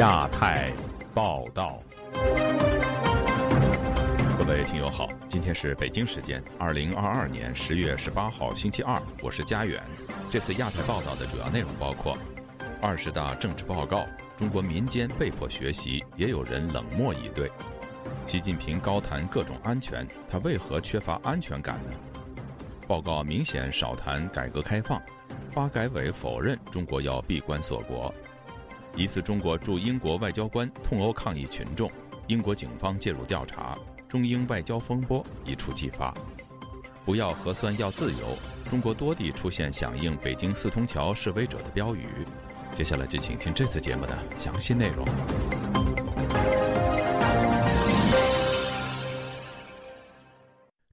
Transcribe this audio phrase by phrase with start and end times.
[0.00, 0.72] 亚太
[1.12, 1.78] 报道，
[4.38, 9.78] 各位听友好，今天是北京时间二零二二年十月十八号星期二，我是佳远。
[10.30, 12.16] 这次亚太报道的主要内容包括：
[12.80, 14.06] 二十大政治报告，
[14.38, 17.46] 中国民间被迫学习，也有人冷漠以对；
[18.24, 21.92] 习近平高谈各种安全，他为何缺乏安全感呢？
[22.88, 24.98] 报告明显少谈改革开放，
[25.50, 28.10] 发改委否认中国要闭关锁国。
[28.96, 31.90] 疑似中国驻英国外交官痛殴抗议群众，
[32.26, 36.14] 英国警方介入调查，中英外交风波一触即发。
[37.04, 38.36] 不要核酸要自由，
[38.68, 42.06] 中国多地出现响应北京四通桥示威者的标语。
[42.76, 45.04] 接下来就请听这次节目的详细内容。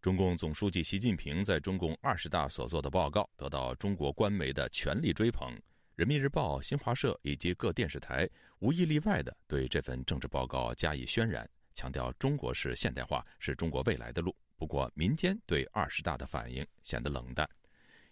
[0.02, 5.52] 中共总书记习近平在中共二十大所做的报告得到中国官媒的全力追捧。
[5.98, 14.36] 人民日报、新华社以及各电视台无一例外的对这份政治报告加以渲染，强调中国式现代化是中国未来的路。
[14.58, 17.50] 不过，民间对二十大的反应显得冷淡。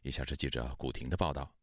[0.02, 1.54] 以下是记者古婷的报道：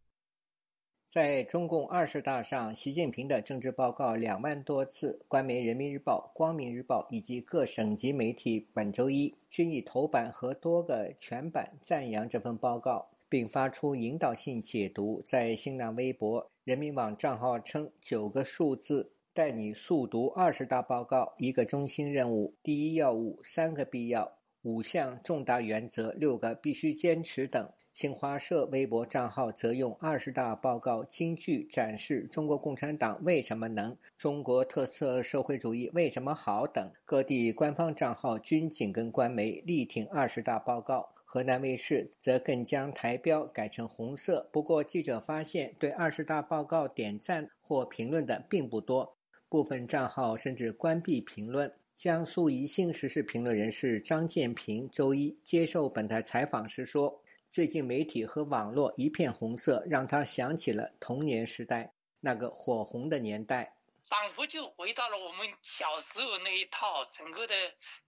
[1.08, 13.08] 在中共二十大上，习近平的政治报告两万多次，官媒人民日报、光明日报以及各省级媒体本周一均以头版和多个全版赞扬这份报告。
[13.32, 36.90] 并发出引导性解读，在新浪微博、人民网账号称：“九个数字带你速读二十大报告，一个中心任务，第一要务，三个必要，五项重大原则，六个必须坚持等。”新华社微博账号则用二十大报告金句展示中国共产党为什么能、中国特色社会主义为什么好等。
[37.06, 41.11] 各地官方账号均紧跟官媒，力挺二十大报告。
[41.32, 44.50] 河南卫视则更将台标改成红色。
[44.52, 49.16] 不过，记者发现，对二十大报告点赞或评论的并不多，
[49.48, 51.72] 部分账号甚至关闭评论。
[51.96, 63.72] 江苏宜兴时事评论人士张建平周一接受本台采访时说：“最近媒体和网络一片红色，让他想起了童年时代那个火红的年代。”
[64.08, 67.54] 仿佛就回到了我们小时候那一套，整个的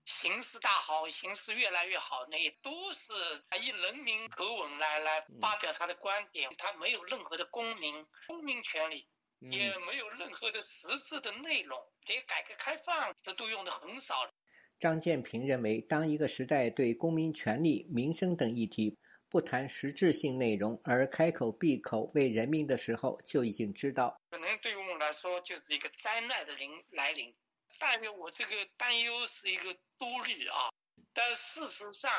[0.05, 3.11] 形势大好，形势越来越好，那都是
[3.61, 9.07] 以人民口吻来来发表他的观点，他没有任何的公民公民权利，
[9.39, 14.29] 也没有任何的实质的内容，连改革开放这都用的很少。
[14.77, 18.97] 张建平认为，当一个时代对公民权利、民生等议题。
[19.29, 27.35] 不谈实质性内容而开口闭口为人民的时候，就已经知道，可能对于我们来说就是一个灾难的临来临。
[27.77, 30.69] 但是我这个担忧是一个多虑啊。
[31.13, 32.11] 但事实上，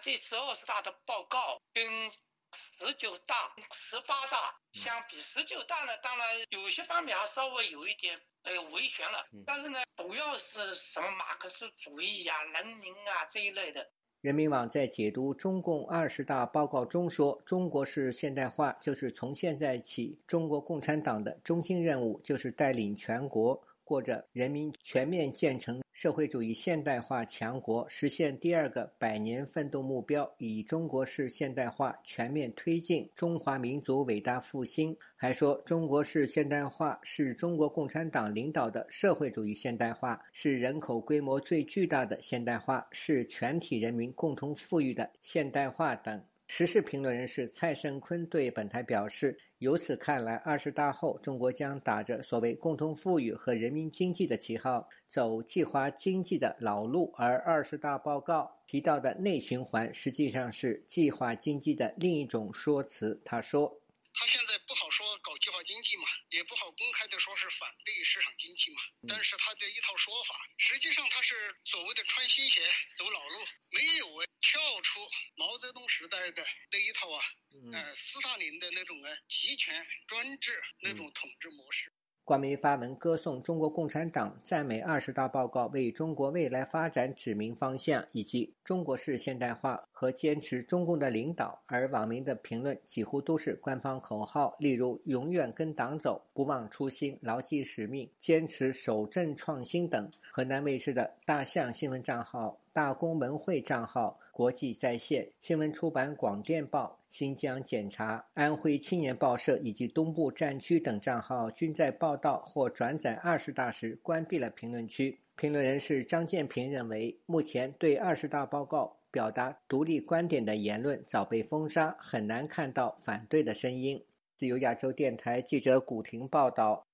[0.00, 2.10] 这次二十大的报告跟
[2.52, 9.24] 十九大、十八大相比，十九大呢，当然有些方面还稍微有一点呃维权了。
[9.46, 13.88] 但是呢，主要是什么马克思主义呀、人民啊这一类的。
[14.24, 34.96] 人民网在解读中共二十大报告中说：“中国式现代化就是从现在起，中国共产党的中心任务就是带领全国。”过着人民全面建成社会主义现代化强国，实现第二个百年奋斗目标，以中国式现代化全面推进中华民族伟大复兴。
[35.14, 46.24] 还说，中国式现代化是中国共产党领导的社会主义现代化，是人口规模最巨大的现代化，是全体人民共同富裕的现代化等。
[46.46, 57.10] 时事评论人士蔡胜坤对本台表示：“由此看来，二十大后，中国将打着所谓共同富裕和人民经济的旗号，走计划经济的老路。
[57.16, 63.74] 而二十大报告提到的内循环，实际上是计划经济的另一种说辞。”他说。
[64.14, 68.80] 他现在不好说搞计划经济嘛，也不好公开的说是反对市场经济嘛。
[69.08, 72.60] 但是他的一套说法，实际上他是所谓的穿新鞋
[72.96, 74.06] 走老路，没有
[74.40, 75.00] 跳出
[75.36, 77.24] 毛泽东时代的那一套啊，
[77.72, 81.92] 呃，斯大林的那种啊集权专制那种统治模式。
[82.26, 91.60] 官媒发文歌颂中国共产党，赞美二十大报告为中国未来发展指明方向，以及中国式现代化和坚持中共的领导。
[91.66, 100.10] 而网民的评论几乎都是官方口号，例如“永远跟党走”“不忘初心”“牢记使命”“坚持守正创新”等。
[100.32, 102.58] 河南卫视的大象新闻账号。
[102.72, 115.20] 大公文汇账号、国际在线新闻出版广电报、新疆检察、安徽青年报社以及东部战区等账号均在报道或转载二十大时关闭了评论区。
[115.36, 124.04] 评论人士张建平认为，目前对二十大报告表达独立观点的言论早被封杀，很难看到反对的声音。
[124.36, 126.84] 自由亚洲电台记者古婷报道。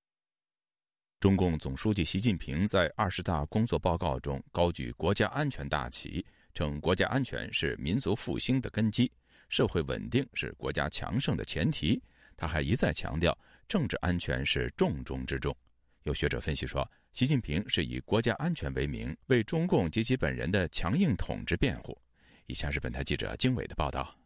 [1.18, 6.24] 中共总书记习近平在二十大工作报告中高举国家安全大旗，
[6.54, 9.10] 称国家安全是民族复兴的根基，
[9.48, 12.02] 社会稳定是国家强盛的前提。
[12.36, 13.36] 他还一再强调，
[13.68, 15.56] 政治安全是重中之重。
[16.04, 21.96] 有学者分析说，习近平是以国家安全为名，为中共及其本人的强硬统治辩护。
[22.46, 24.19] 以下是本台记者经纬的报道。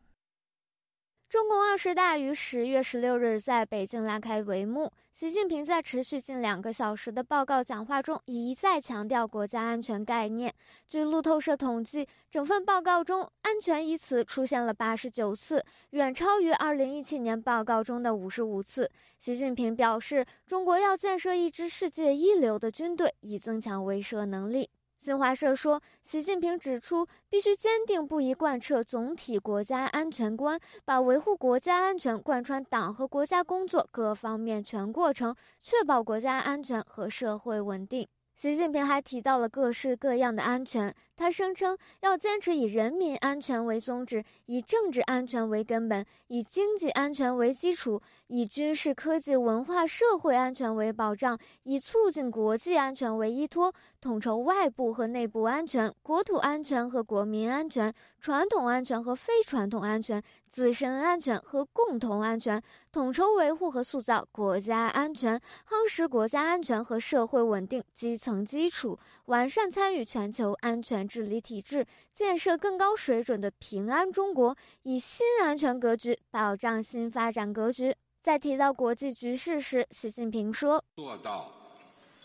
[1.35, 4.89] 中共二十大于十月十六日在北京拉开帷幕。
[5.11, 10.55] 习近平在持续近两个小时的报告讲话中，一再强调国家安全概念。
[10.87, 18.89] 据路透社统计，整份报告中“安全”一词出现了八十九次，远超于二零一七年报告中的五十五次。
[19.19, 24.71] 习近平表示，中国要建设一支世界一流的军队，以增强威慑能力。
[25.05, 38.09] 新华社说，习近平指出，必须坚定不移贯彻总体国家安全观，把维护国家安全贯穿党和国家工作各方面全过程，确保国家安全和社会稳定。
[38.35, 40.93] 习近平还提到了各式各样的安全。
[41.17, 71.04] 他声称要坚持以人民安全为宗旨，以政治安全为根本，以经济安全为基础，以军事、科技、文化、社会安全为保障，以促进国际安全为依托，统筹外部和内部安全、国土安全和国民安全、传统安全和非传统安全、自身安全和共同安全，统筹维护和塑造国家安全，夯实国家安全和社会稳定基层基础，完善参与全球安全。
[71.07, 77.95] 治理体制，建设更高水准的平安中国，以新安全格局保障新发展格局。
[78.23, 81.53] 在提到国际局势时，习近平说：“做到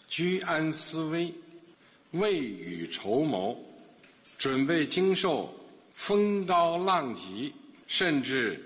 [0.08, 1.34] 居安思危、
[2.12, 3.58] 未雨绸缪，
[4.38, 5.54] 准备经受
[5.94, 7.54] 风高浪急，
[7.86, 8.64] 甚至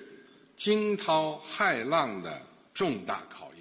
[0.56, 2.42] 惊涛骇浪的
[2.74, 3.53] 重大考验。”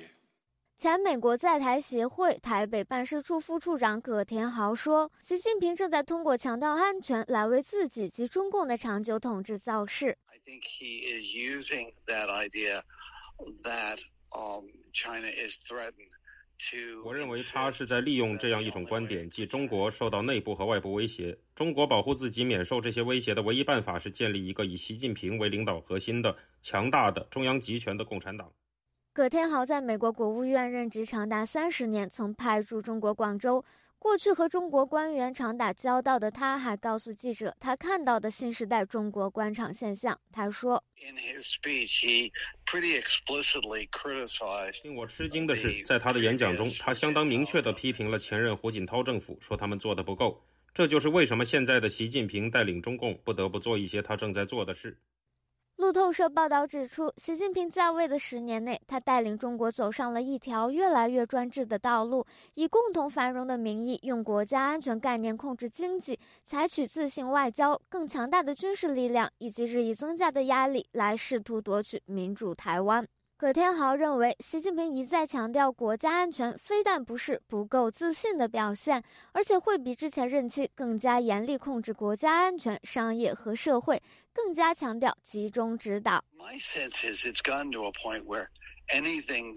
[0.82, 12.82] 前美国在台协会台北办事处副处长葛田豪说：“习近平正在通过强调安全来为自己及中共的长久统治造势。” I think he is using that idea
[13.62, 14.00] that
[14.92, 16.10] China is threatened
[16.72, 17.04] to.
[17.04, 21.38] 我认为他是在利用这样一种观点，即中国受到内部和外部威胁。
[21.54, 28.52] 中国保护自己免受这些威胁的唯一办法是建立一个以习近平为领导核心的强大的中央集权的共产党。
[29.14, 33.62] 葛天豪在美国国务院任职长达三十年，曾派驻中国广州。
[33.98, 40.18] 过去和中国官员常打交道的他，还告诉记者他看到的新时代中国官场现象。
[40.32, 42.32] 他说：“In his speech, he
[42.64, 50.42] pretty explicitly criticized.”：“ 令我吃惊的是，在他的演讲中，他相当明确地批评了前任胡锦涛政府，说他们做的不够。
[50.72, 54.96] 这就是为什么现在的习近平带领中共不得不做一些他正在做的事。”
[55.82, 62.24] 路透社报道指出，习近平在位的十年内，他带领中国走上了一条越来越专制的道路，
[62.54, 73.04] 以共同繁荣的名义，用国家安全概念控制经济，采取自信外交、更强大的军事力量以及日益增加的压力，来试图夺取民主台湾。
[73.42, 79.02] 葛天豪认为，习近平一再强调国家安全，非但不是不够自信的表现，
[79.32, 84.00] 而且会比之前任期更加严厉控制国家安全、商业和社会，
[84.32, 86.24] 更加强调集中指导。
[86.38, 86.46] 我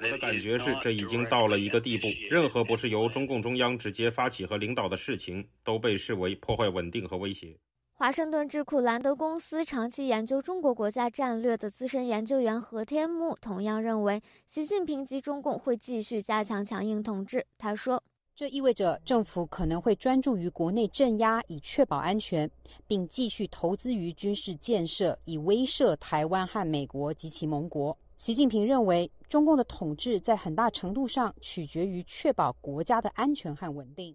[0.09, 7.55] 的感觉是，这已经到了一个地步，任何不是由中共中央直接发起和领导的事情，都被视为破坏稳定和威胁。
[7.97, 17.47] 华盛顿智库兰德公司长期研究中国国家战略的资深研究员何天木同样认为，习近平及中共会继续加强强硬统治。
[17.57, 18.03] 他说
[18.35, 22.51] ：“这意味着政府可能会专注于国内镇压，以确保安全，
[22.85, 34.13] 并继续投资于军事建设，以威慑台湾和美国及其盟国。”习近平认为，中共的统治在很大程度上取决于确保国家的安全和稳定。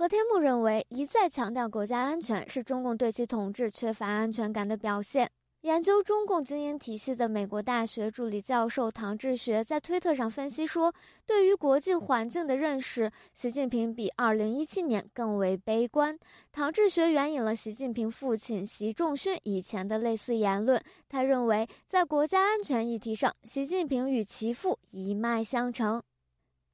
[0.00, 5.30] 何天木认为，一再强调国家安全是中共对其统治缺乏安全感的表现。
[5.60, 10.90] 研究中共经营体系的美国大学助理教授唐志学在推特上分析说
[11.26, 16.18] ：“对于国际环境的认识，习近平比2017年更为悲观。”
[16.50, 26.02] 唐志学援引了习近平父亲习仲勋以前的类似言论，他认为，在国家安全议题上，习近平与其父一脉相承。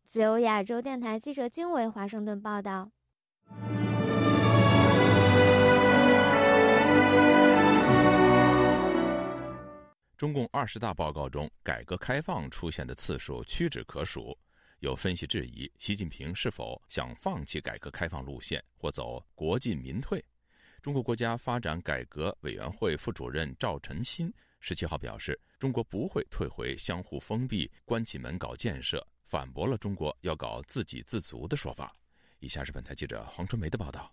[0.05, 2.89] 自由亚洲电台记者经纬华盛顿报道。
[10.17, 14.37] 中共二十大报告中，改革开放出现的次数屈指可数。
[14.81, 20.25] 有分析质疑，习近平是否想放弃改革开放路线，或走国进民退？
[20.83, 29.07] 中国国家发展改革委员会副主任赵晨新十七号表示，中国不会退回相互封闭、关起门搞建设。
[29.25, 31.95] 反驳了中国要搞自给自足的说法。
[32.41, 34.13] 以下是本台记者黄春梅的报道。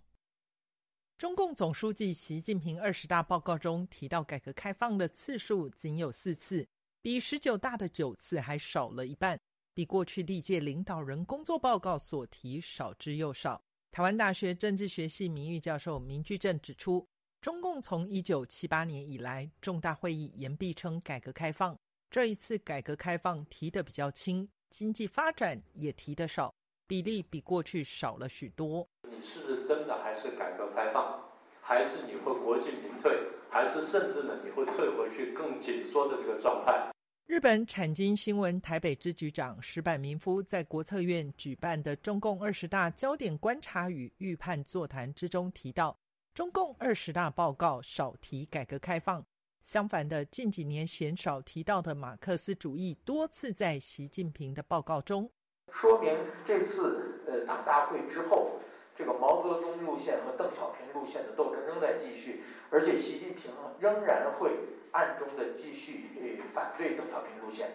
[1.16, 6.66] 中共总书记习近平二十大报告中提到改革开放的次数仅有四次，
[7.00, 9.38] 比十九大的九次还少了一半，
[9.72, 13.62] 比过去历届领导人工作报告所提少之又少。
[13.92, 17.06] 台湾大学政治学系名誉教授明居正指出，
[17.40, 21.78] 中共从一九七八年以来，重大会议言必称改革开放，
[22.10, 26.52] 这一次改革开放提的比较轻，经济发展也提的少，
[26.86, 28.88] 比例比过去少了许多。
[29.02, 31.20] 你是真的还是改革开放，
[31.60, 33.18] 还是你会国进民退，
[33.50, 36.90] 还是甚至呢你会退回去更紧缩的这个状态？
[37.26, 45.96] 日本产经新闻台北支局长石坂明夫在国策院举办的中共二十大焦点观察与预判座谈之中提到，
[46.34, 49.24] 中共二十大报告少提改革开放，
[49.62, 55.30] 相反的，近几年鲜少提到的马克思主义多次在习近平的报告中，
[55.72, 56.16] 说明
[56.46, 58.58] 这次呃党大会之后，
[58.96, 64.52] 这个毛泽东路线和邓小平路线的斗争仍在继续，而且习近平仍然会。
[64.94, 67.68] 暗中的继续呃反对邓小平路线。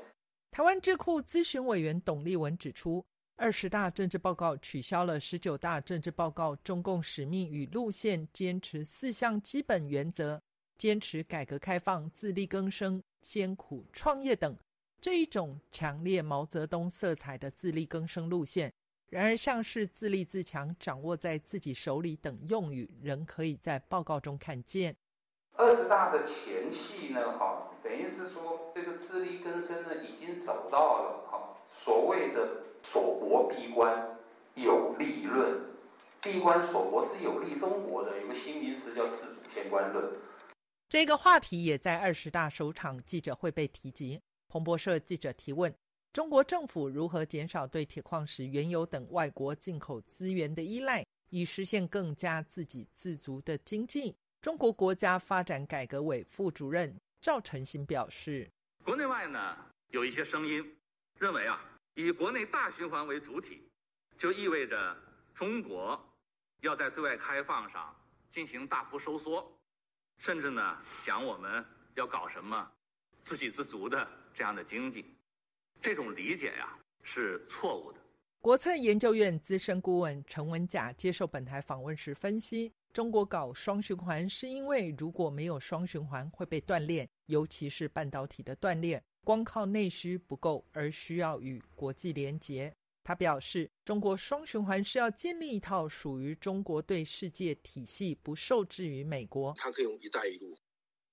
[0.51, 3.05] 台湾智库咨询委员董立文指出，
[3.35, 10.41] 二十大政治报告取消了十九大政治报告中共使命与路线，坚持四项基本原则，
[10.77, 14.55] 坚持改革开放、自力更生、艰苦创业等
[15.01, 18.73] 这一种强烈毛泽东色彩的自力更生路线。
[19.09, 24.95] 然而，像是自立自强、掌握在自己手里等用语，仍可以在报告中看见。
[25.53, 34.15] 二十大的前戏呢，哈，等于是说这个自力更生呢，已经走到了哈所谓的锁国闭关
[34.53, 35.59] 有利论，
[36.21, 40.13] 闭关锁国是有利中国的，有个新名词叫自主天关论。
[40.87, 44.21] 这个话题也在二十大首场记者会被提及。
[44.49, 45.71] 彭博社记者提问：
[46.11, 54.17] 中国政府如何减少对铁矿石、原油等外国进口资源的依赖，以实现更加自给自足的经济？
[54.41, 58.49] 中国国家发展改革委副主任赵成新表示
[58.83, 59.55] ：“国内外呢
[59.89, 60.75] 有一些声音
[61.19, 61.63] 认为啊，
[61.93, 63.61] 以国内大循环为主体，
[64.17, 64.97] 就意味着
[65.35, 66.01] 中国
[66.61, 67.95] 要在对外开放上
[68.31, 69.47] 进行大幅收缩，
[70.17, 71.63] 甚至呢讲我们
[71.93, 72.71] 要搞什么
[73.29, 75.05] 自给自足的这样的经济。
[75.79, 77.99] 这种理解呀是错误的。”
[78.41, 82.73] 国策研究院资深顾问陈文甲接受本台访问时分析。
[82.91, 92.73] 中国搞双循环，是因为如果没有双循环会被断裂，尤其是半导体的断裂，光靠内需不够，而需要与国际连结。
[93.03, 99.53] 他表示，中国双循环是要建立一套属于中国对世界体系，不受制于美国。
[99.55, 100.57] 他可以用“一带一路”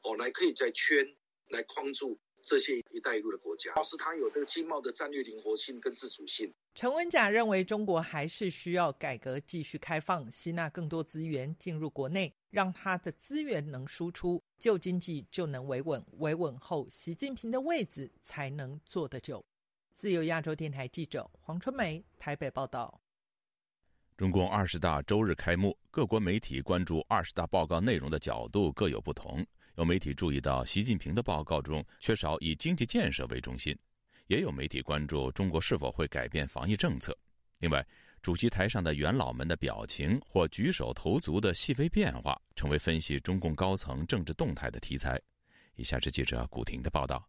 [0.03, 0.97] 哦来可以在圈
[1.51, 2.19] 来框住。
[2.43, 6.55] 这些“一带一路”的国家，是它有这个经贸的战略灵活性跟自主性。
[6.77, 19.45] 陈文甲认为，中国还是需要改革，继续开放，吸纳更多资源进入国内，让它的资源能输出，旧经济就能维稳，维稳后，习近平的位子才能坐得久。
[19.93, 23.01] 自由亚洲电台记者黄春梅台北报道。
[24.17, 29.45] 中共二十大周日开幕，各国媒体关注二十大报告内容的角度各有不同。
[29.77, 33.75] 有媒体注意到，习近平的报告中缺少以经济建设为中心；
[34.27, 37.15] 也有媒体关注中国是否会改变防疫政策。
[37.59, 37.87] 另外，
[38.23, 45.21] 主席台上的元老们的表情或举手投足的细微变化，成为分析中共高层政治动态的题材。
[45.75, 47.29] 以下是记者古婷的报道：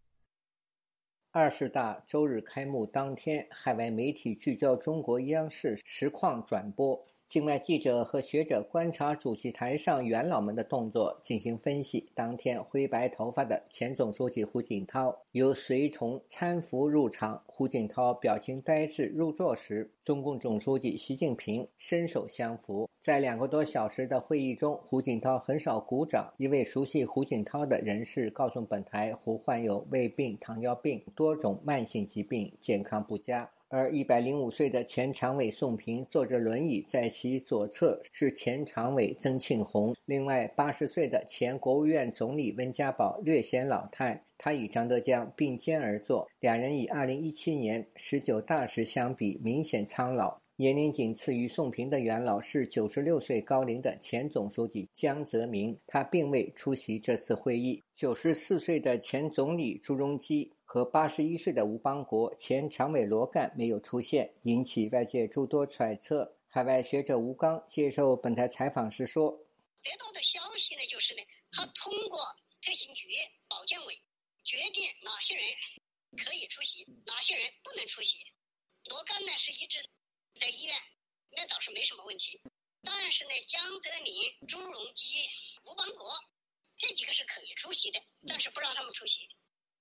[1.32, 7.06] 二十大周日开幕当天，海外媒体聚焦中国央视实况转播。
[7.28, 12.10] 境外记者和学者观察主席台上元老们的动作，进行分析。
[12.16, 17.44] 当天，灰白头发的前总书记胡锦涛由随从搀扶入场。
[17.46, 22.90] 胡锦涛表情呆滞入座时，中共总书记习近平伸手相扶。
[23.02, 26.34] 在两个多小时的会议中，胡锦涛很少鼓掌。
[26.38, 33.50] 一位熟悉胡锦涛的人士告诉本台，胡患有胃病、糖尿病多种慢性疾病，健康不佳。
[33.70, 39.94] 而一百零五岁的前常委宋平坐着轮椅，在其左侧是前常委曾庆红。
[40.06, 50.40] 另外，八十岁的前国务院总理温家宝略显老态，他与张德江并肩而坐，两人以二零一七年十九大时相比，明显苍老。
[50.60, 57.84] 年龄仅次于宋平的元老是九十六岁高龄的前总书记江泽民，他并未出席这次会议。
[57.94, 60.52] 九十四岁的前总理朱镕基。
[60.66, 66.36] 和八十一岁的吴邦国前常委罗干没有出现，引起外界诸多揣测。
[66.48, 69.30] 海外学者吴刚接受本台采访时说
[69.84, 71.22] ：“得到的消息呢，就是呢，
[71.52, 72.20] 他通过
[72.62, 73.08] 特勤局、
[73.48, 73.94] 保监委
[74.44, 75.44] 决定哪些人
[76.18, 78.18] 可以出席，哪些人不能出席。
[78.90, 79.80] 罗干呢是一直
[80.38, 80.76] 在医院，
[81.32, 82.42] 那倒是没什么问题。
[82.84, 85.28] 但是呢，江泽民、朱镕基、
[85.66, 86.14] 吴邦国
[86.78, 89.28] 这几个是可以出席的，但是不让他们出席。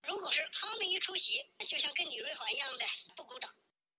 [0.02, 2.84] 如果是他们一出席，就像跟李瑞环一样的
[3.14, 3.50] 不鼓掌。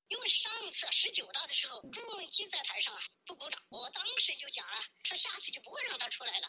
[0.07, 4.73] 因为上次十九大的时候，朱镕基在台上啊不鼓掌，我当时就讲了，
[5.03, 6.47] 说下次就不会让他出来了。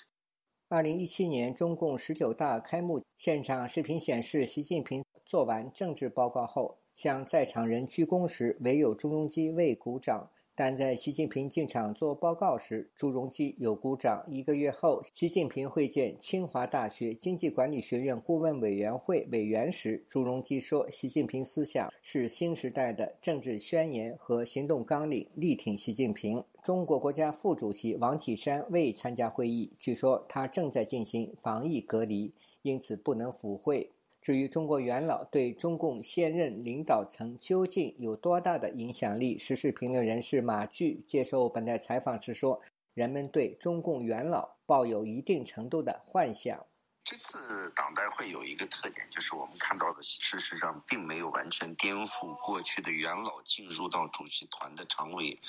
[0.69, 10.29] 二零一七年中共十九大开幕现场视频显示，习近平做完政治报告后，向在场人鞠躬时，唯有朱镕基未鼓掌。
[10.57, 14.25] 但在习近平进场做报告时，朱镕基有鼓掌。
[14.27, 33.93] 一个月后，习近平会见清华大学经济管理学院顾问委员会委员时，朱镕基说：“习近平思想是新时代的政治宣言和行动纲领，力挺习近平。”中国国家副主席王岐山未参加会议，据说他正在进行防疫隔离，因此不能赴会。
[34.29, 42.61] 至于中国元老对中共现任领导层究竟有多大的影响力，时事评论人士马骏接受本台采访时说
[42.93, 46.63] ：“人们对中共元老抱有一定程度的幻想。
[47.05, 55.41] 这次党代会有一个特点，就是我们看到的，事实上并没有完全颠覆过去的元老进入到主席团的常委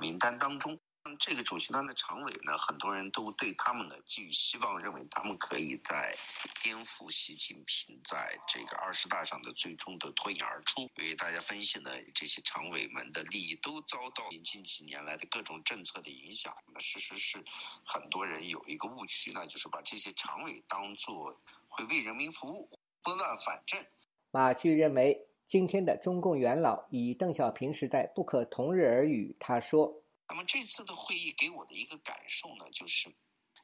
[0.00, 0.76] 名单当中。”
[1.20, 6.16] 这个主席团的常委呢，很多人都对他们呢寄予希望，认为他们可以在
[6.62, 10.82] 颠覆习近平在这个二十大上的最终的脱颖而出。
[10.96, 16.54] 因为大家分析呢，这些常委们的利益都遭到近几年来的各种政策的影响。
[16.72, 17.42] 那事实是，
[17.84, 22.68] 很多人有一个误区那，就是把这些常委当做会为人民服务、
[23.02, 23.78] 拨乱反正。
[24.30, 29.36] 马骏认为，今天的中共元老与邓小平时代不可同日而语。
[29.38, 30.00] 他说。
[30.34, 33.08] 那么这次的会议给我的一个感受呢，就是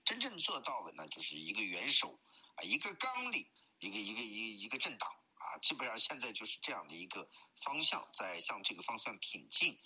[0.04, 2.16] 真正做到的呢，就是一个元首
[2.54, 3.44] 啊，一个纲领，
[3.80, 7.28] 一个一个一一个政党啊，基本上现在就是这样的一个
[7.64, 9.76] 方向，在向这个方向挺进。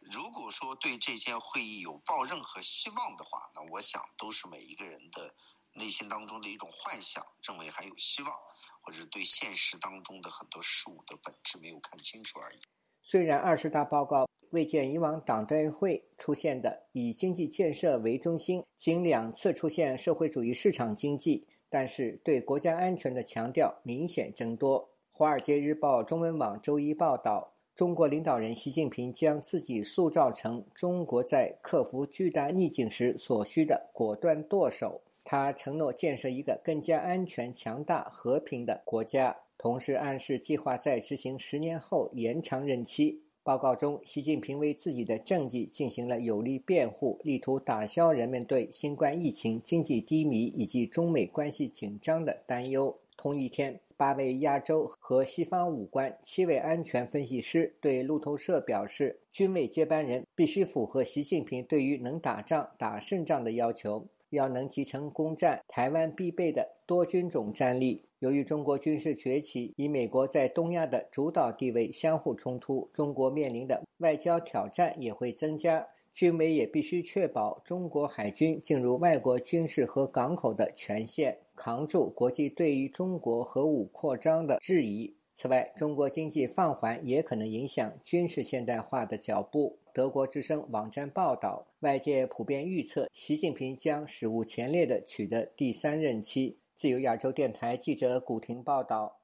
[0.00, 5.36] 如果说对这些会议有抱任何希望的话，那我想都是每一个人的
[5.74, 8.34] 内心当中的一种幻想，认为还有希望，
[8.80, 12.60] 或者对现实当中的很多事物的本质没有看清楚而已。
[13.02, 14.26] 虽然二十大报告。
[14.50, 24.80] 未见以往党代会出现的以经济建设为中心，仅两次出现社会主义市场经济，但是对国家安全的强调明显增多。
[25.10, 35.00] 《华尔街日报》中文网周一报道，中国领导人习近平将自己塑造成中国在克服巨大逆境时所需的果断舵手。
[35.24, 43.20] 他承诺建设一个更加安全、强大、和平的国家，同时暗示计划在执行十年后延长任期。
[43.48, 52.94] 报告中，习近平为自己的政绩进行了有力辩护，力图打消人们对新冠疫情、经济低迷以及中美关系紧张的担忧。
[53.16, 68.02] 同一天，八位亚洲和西方武官、七位安全分析师对路透社表示，军委接班人必须符合习近平对于能打仗、打胜仗的要求，要能集成攻占台湾必备的多军种战力。
[68.20, 75.86] 由于中国军事崛起与美国在东亚的主导地位相互冲突，中国面临的外交挑战也会增加。
[76.12, 85.14] 军委也必须确保中国海军进入外国军事和港口的权限，扛住国际对于中国核武扩张的质疑。
[85.32, 89.78] 此外，中国经济放缓也可能影响军事现代化的脚步。
[89.92, 96.56] 德国之声网站报道，外界普遍预测，习近平将史无前例地取得第三任期。
[96.78, 99.20] 自由亚洲电台记者古婷报道：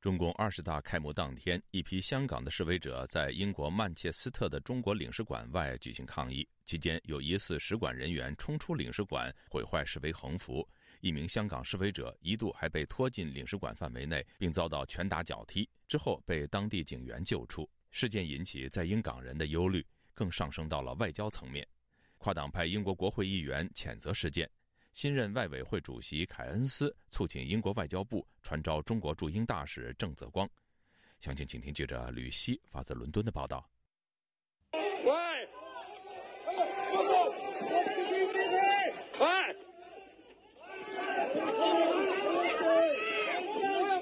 [0.00, 10.66] 中共二十大开幕当天，一批香港的示威者在英国曼彻斯特的中国领事馆外举行抗议，期间有疑似使馆人员冲出领事馆，毁坏示威横幅。
[11.02, 17.68] 一名香港示威者一度还被拖进领事馆范围内，并遭到拳打脚踢，之后被当地警员救出。
[17.90, 21.68] 事件引起在英港人的忧虑，更上升到了外交层面。
[22.16, 24.50] 跨党派英国国会议员谴责事件。
[24.92, 30.48] 新任外委会主席凯恩斯促请英国外交部传召中国驻英大使郑泽光。
[31.20, 33.68] 详情，请听记者吕希发自伦敦的报道。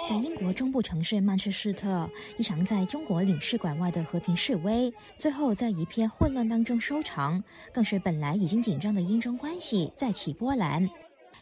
[0.09, 7.45] 在英国中部城市曼彻斯特，一场在中国领事馆外的和平示威，最后在一片混乱当中收场，
[7.75, 10.89] 更是本来已经紧张的英中关系再起波澜。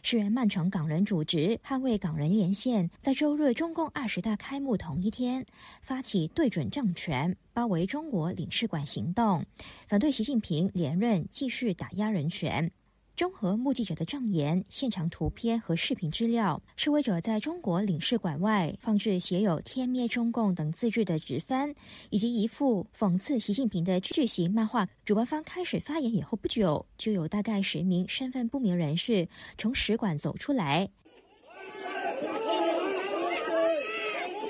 [0.03, 5.45] 是曼城港人组织捍卫港人连线，在周日中共二十大开幕同一天，
[5.81, 9.45] 发起对准政权、包围中国领事馆行动，
[9.87, 12.69] 反对习近平连任，继续打压人权。
[13.17, 21.73] 综合目击者的证言、现场图片和视频资料，示威者在中国领事馆外放置写有“天灭中共”等字句的纸帆，
[22.11, 24.87] 以及一幅讽刺习近平的巨型漫画。
[25.03, 29.27] 主办方开始发言以后不久，就有大概十名身份不明人士
[29.57, 30.87] 从使馆走出来。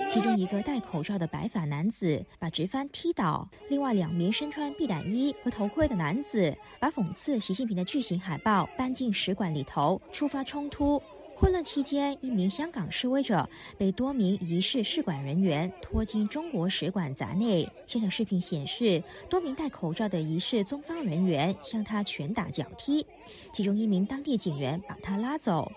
[0.09, 11.01] 其中一个戴口罩的白发男子把直幡踢倒，另外两名身穿避弹衣和头盔的男子把讽刺习近平的巨型海报搬进使馆里头，触发冲突。
[11.35, 17.69] 混乱期间，一名香港示威者被多名疑似使馆人员拖进中国使馆闸内。
[17.85, 23.05] 现场视频显示，多名戴口罩的疑似中方人员向他拳打脚踢，
[23.53, 25.71] 其中一名当地警员把他拉走。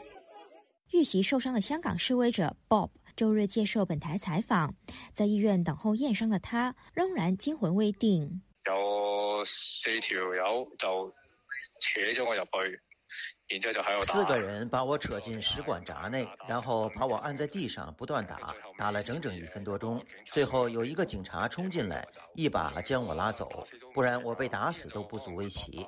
[0.93, 2.89] 遇袭受伤的香港示威者 Bob。
[3.21, 4.75] 周日接受本台采访，
[5.13, 8.41] 在医院等候验伤的他仍然惊魂未定。
[8.65, 11.13] 有四条友就
[11.83, 12.81] 扯咗我入去，
[13.49, 20.03] 然之后就喺度四个人把我扯进食管闸内，然后把我按在地上不断打，打了整整一分多钟。
[20.33, 22.03] 最后有一个警察冲进来，
[22.35, 25.87] 一把将我拉走，不然我被打死都不足为奇。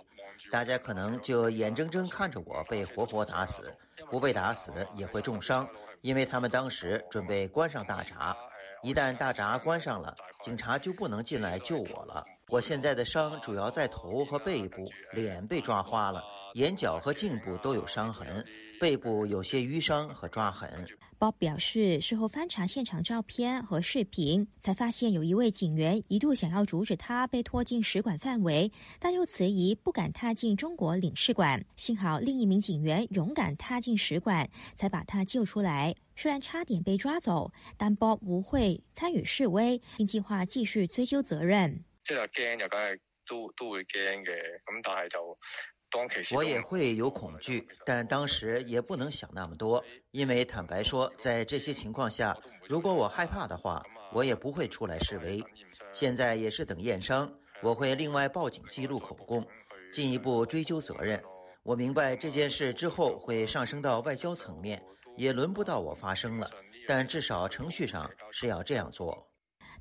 [0.50, 3.74] 大家可能就眼睁睁看着我被活活打死，
[4.10, 5.66] 不被打死也会重伤。
[6.02, 8.36] 因为他们当时准备关上大闸，
[8.82, 12.24] 一旦大闸关上了，警察就不能进来救我了。
[12.48, 16.22] 我现在的伤主要在头和背部，脸被抓花了，
[16.54, 18.44] 眼角和颈部都有伤痕，
[18.82, 20.68] 背部有些淤伤和抓痕。
[21.16, 31.64] Bob 表示，事后翻查现场照片和视频，才发现有一位警员一度想要阻止他被拖进使馆范围，但又迟疑不敢踏进中国领事馆。
[31.76, 35.94] 幸好另一名警员勇敢踏进使馆，才把他救出来。
[36.16, 41.84] 虽然差点被抓走，但 Bob 不会参与示威，并计划继续追究责任。
[42.04, 44.32] 即係驚就梗係都都會驚嘅，
[44.64, 45.38] 咁但係就。
[46.32, 52.36] 我也会有恐惧，但当时也不能想那么多，因为坦白说，在这些情况下，
[52.68, 55.42] 如果我害怕的话，我也不会出来示威。
[55.92, 57.30] 现在也是等验伤，
[57.62, 59.46] 我会另外报警记录口供，
[59.92, 61.22] 进一步追究责任。
[61.62, 64.82] 我明白这件事之后会上升到外交层面，
[65.16, 66.50] 也轮不到我发声了，
[66.88, 69.28] 但至少程序上是要这样做。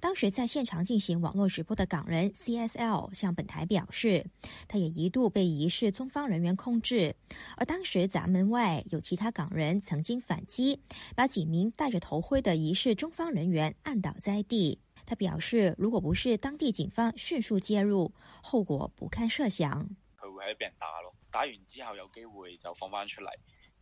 [0.02, 4.26] 当时在现场进行网络直播的港人 CSL 向本台表示，
[4.68, 7.16] 他也一度被疑似中方人员控制，
[7.56, 10.82] 而当时闸门外有其他港人曾经反击，
[11.16, 14.80] 把几名戴着头盔的疑似中方人员按倒在地。
[15.06, 18.12] 他表示，如果不是当地警方迅速介入，
[18.42, 19.88] 后果不堪设想。
[20.18, 23.30] 佢会喺俾人打咯，打完之后有机会就放翻出嚟，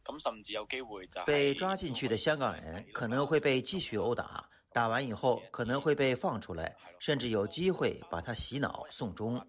[0.03, 4.49] 咁甚至有机会就被抓进去的香港人可能会被继续殴打。
[4.71, 9.43] 打完以后可能会被放出来，甚至有机会把他洗脑送终。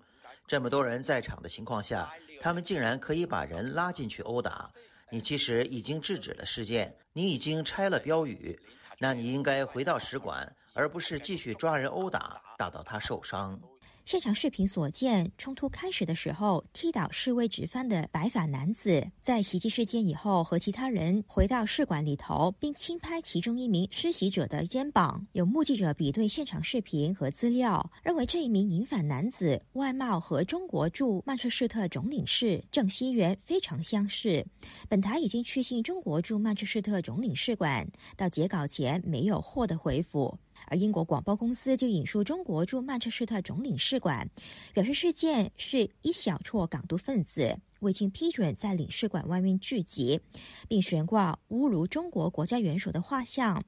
[0.47, 4.71] 这么多人在场的情况下，他们竟然可以把人拉进去殴打。
[5.11, 8.59] 你其实已经制止了事件，你已经拆了标语，
[8.99, 13.61] 那你应该回到使馆，而不是继续抓人殴打，打到他受伤。
[14.11, 25.25] 现场视频所见，冲突开始的时候，踢倒示威直幡的白发男子，在袭击事件以后，和其他人回到试馆里头，并轻拍其中一名施袭者的肩膀。
[25.31, 34.45] 有目击者比对现场视频和资料，认为这一名银发男子外貌和中国驻曼彻斯特总领事郑熙元非常相似。
[34.89, 40.37] 本台已经去信中国驻曼彻斯特总领事馆，到截稿前没有获得回复。
[40.71, 44.27] 而英国广播公司就引述中国驻曼彻斯特总领事馆
[44.73, 50.21] 表示，事件是一小撮港独分子未经批准在领事馆外面聚集，
[50.69, 53.61] 并悬挂侮辱中国国家元首的画像，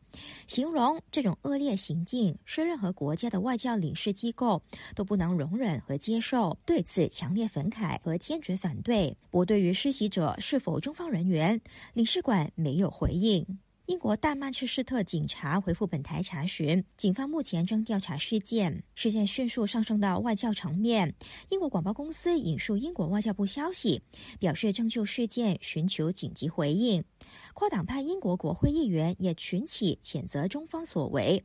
[0.47, 4.63] 形容这种恶劣行径是任何国家的外交领事机构
[4.95, 9.17] 都不能容忍和接受，对此强烈愤慨和坚决反对。
[9.31, 11.61] 不，对于施袭者是否中方人员，
[11.95, 13.45] 领事馆没有回应。
[13.93, 18.83] 英国大曼彻斯特警察回复本台查询，警方目前正调查事件。
[18.95, 21.15] 事件迅速上升到外交层面。
[21.51, 24.01] 英国广播公司引述英国外交部消息，
[24.41, 27.05] 表示正就事件寻求紧急回应。
[27.53, 31.45] 跨党派英国国会议员也群起谴责中方所为。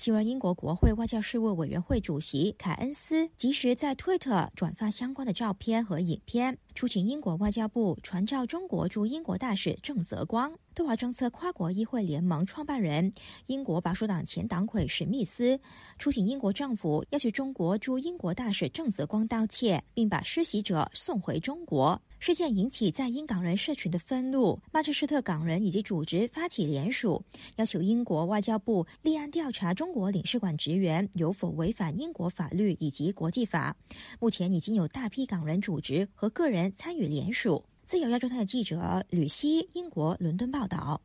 [0.00, 10.50] 希望英国国会外交事务委员会主席凯恩斯及时在推特转发相关的照片和影片，出请英国外交部传召中国驻英国大使郑泽光。
[10.72, 13.12] 对华政策跨国议会联盟创办人、
[13.44, 15.60] 英国保守党前党魁史密斯
[15.98, 22.00] 出请英国政府要求中国驻英国大使郑泽光道歉，并把施袭者送回中国。
[22.20, 27.24] 事件引起在英港人社群的愤怒，曼彻斯特港人以及组织发起联署，
[27.56, 33.74] 要求英国外交部立案调查中国领事馆职员有否违反英国法律以及国际法。
[34.20, 37.64] 目前已经有大批港人组织和个人参与联署。
[37.86, 41.00] 自由亚洲台的记者吕希，英国伦敦报道。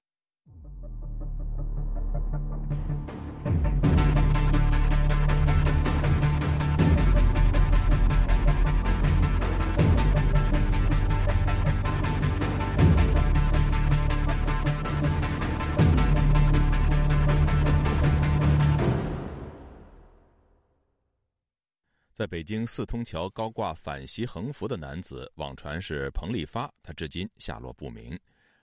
[22.15, 28.17] 在北京四通桥高挂反袭横幅的男子，网传是彭立发，他至今下落不明。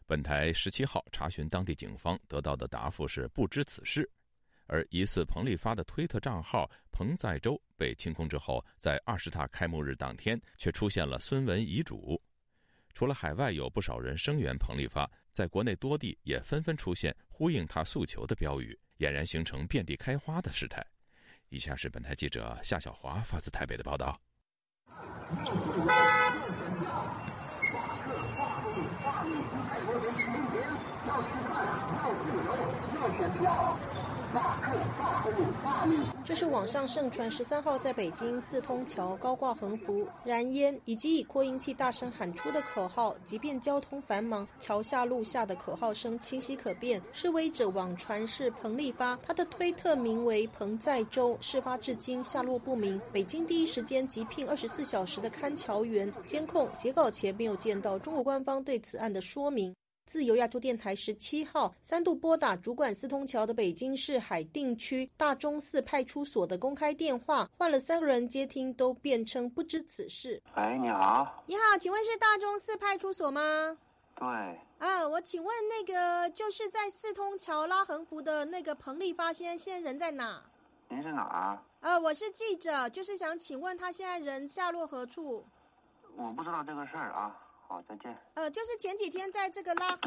[0.06, 4.10] 本台十七号查询当地警方得到的答复是不知此事。
[4.64, 12.18] 而疑似彭立发的推特账号“彭在洲”被清空之后，在二十大开幕日当天却出现了孙文遗嘱。
[12.94, 20.82] 除了海外有不少人声援彭立发，在国内多地也纷纷出现呼应他诉求的标语，俨然形成遍地开花的事态。
[21.52, 24.18] 以下是本台记者夏小华发自台北的报道。
[36.25, 47.03] 这是网上盛传十三号在北京四通桥高挂横幅、燃烟以及以扩音器大声喊出的口号，即便交通繁忙，桥下路下的口号声清晰可辨。
[47.12, 53.01] 示威者网传是彭立发，他的推特名为彭在洲，事发至今下落不明。
[53.12, 59.75] 北京第一时间急聘二十四小时的看桥员监控，截稿前没有见到中国官方对此案的说明。
[60.04, 70.42] 自由亚洲电台十七号三度拨打主管四通桥的北京市海淀区大钟寺派出所的公开电话，换了三个人接听，都辩称不知此事。
[70.56, 71.42] 喂，你好。
[71.46, 73.78] 你好，请问是大钟寺派出所吗？
[74.16, 74.26] 对。
[74.78, 80.42] 啊，我请问那个就是在四通桥拉横幅的那个彭丽发，现在现在人在哪？
[80.88, 81.62] 您是哪儿？
[81.80, 85.44] 呃，我是记者，就是想请问他现在人下落何处？
[86.16, 87.34] 我不知道这个事儿啊。
[87.72, 88.14] 好，再见。
[88.35, 89.98] 呃，就是前几天在这个拉，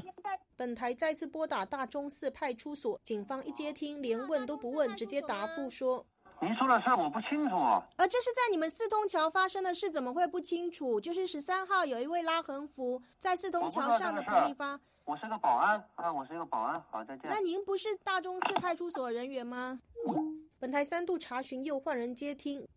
[0.55, 6.05] 本台再次拨打大钟寺派出所，警方一接听，连问都不问，直接答复说
[6.39, 7.55] ：“您说的事我不清楚。”
[7.97, 11.01] 呃，这是在你们四通桥发生的事，怎么会不清楚？
[11.01, 14.79] 就是十三号有一位拉横幅在四通桥上的彭立发。
[15.03, 16.79] 我是个保安啊，我是一个保安。
[16.91, 17.31] 好，再见。
[17.31, 19.79] 那您不是大钟寺派出所人员吗？
[20.59, 22.67] 本台三度查询又换人接听。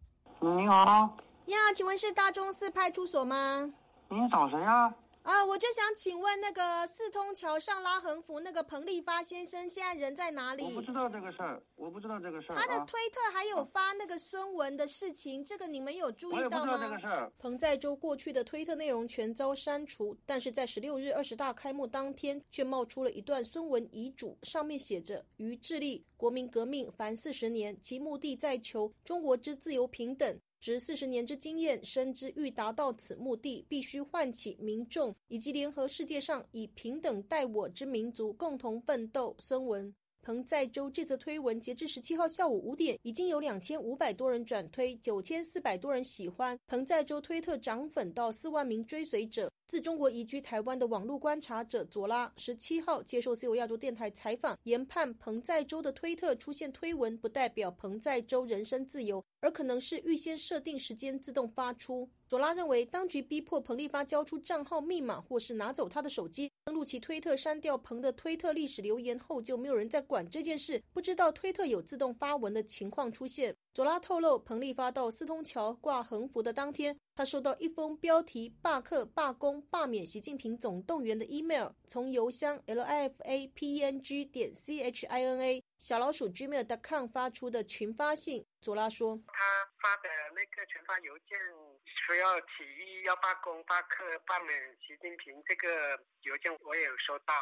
[0.40, 1.14] 你好。
[1.44, 3.70] 你好，请问是大钟寺派出所吗？
[4.10, 4.94] 您找谁呀？
[5.22, 10.64] 啊，我就想请问那个四通桥上拉横幅那个彭立发先生现在人在哪里？
[10.64, 12.56] 我不知道这个事儿，我不知道这个事儿。
[12.56, 16.60] 他的推特还有发那个孙文的事情，这个你们有注意到吗？
[16.60, 17.30] 我不知道这个事儿。
[17.38, 39.36] 彭在洲过去的推特内容全遭删除，但是在十六日二十大开幕当天，却冒出了一段孙文遗嘱，上面写着：“于致力国民革命凡四十年，其目的在求中国之自由平等。”值四十年之经验，深知欲达到此目的，必须唤起民众以及联合世界上以平等待我之民族共同奋斗。
[39.38, 39.94] 孙文。
[40.28, 46.54] 彭在洲这则推文，截至十七号下午五点，已经有两千五百多人转推，九千四百多人喜欢。
[46.66, 49.50] 彭在洲推特涨粉到四万名追随者。
[49.66, 62.06] 自中国移居台湾的网络观察者佐拉，十七号接受自由亚洲电台采访，研判彭在洲的推特出现推文，不代表彭在洲人身自由，而可能是预先设定时间自动发出。
[62.28, 73.56] 佐拉认为，当局逼迫彭立发交出账号密码，或是拿走他的手机，登录其推特，删掉彭的推特历史留言后，就没有人在管这件事，不知道推特有自动发文的情况出现。
[73.72, 85.64] 佐拉透露，彭立发到四通桥挂横幅的当天，他收到一封标题“罢课、罢工、罢免习近平总动员”的 email，从邮箱 l i f a p e n g 点 c h i n a
[85.78, 88.44] 小老鼠 gmail.com 发出的群发信。
[88.60, 89.32] 佐拉说，他
[89.80, 91.67] 发的那个群发邮件。
[92.06, 97.34] 说要起义、要罢工、罢课、罢免习近平，这个邮件我也有收到，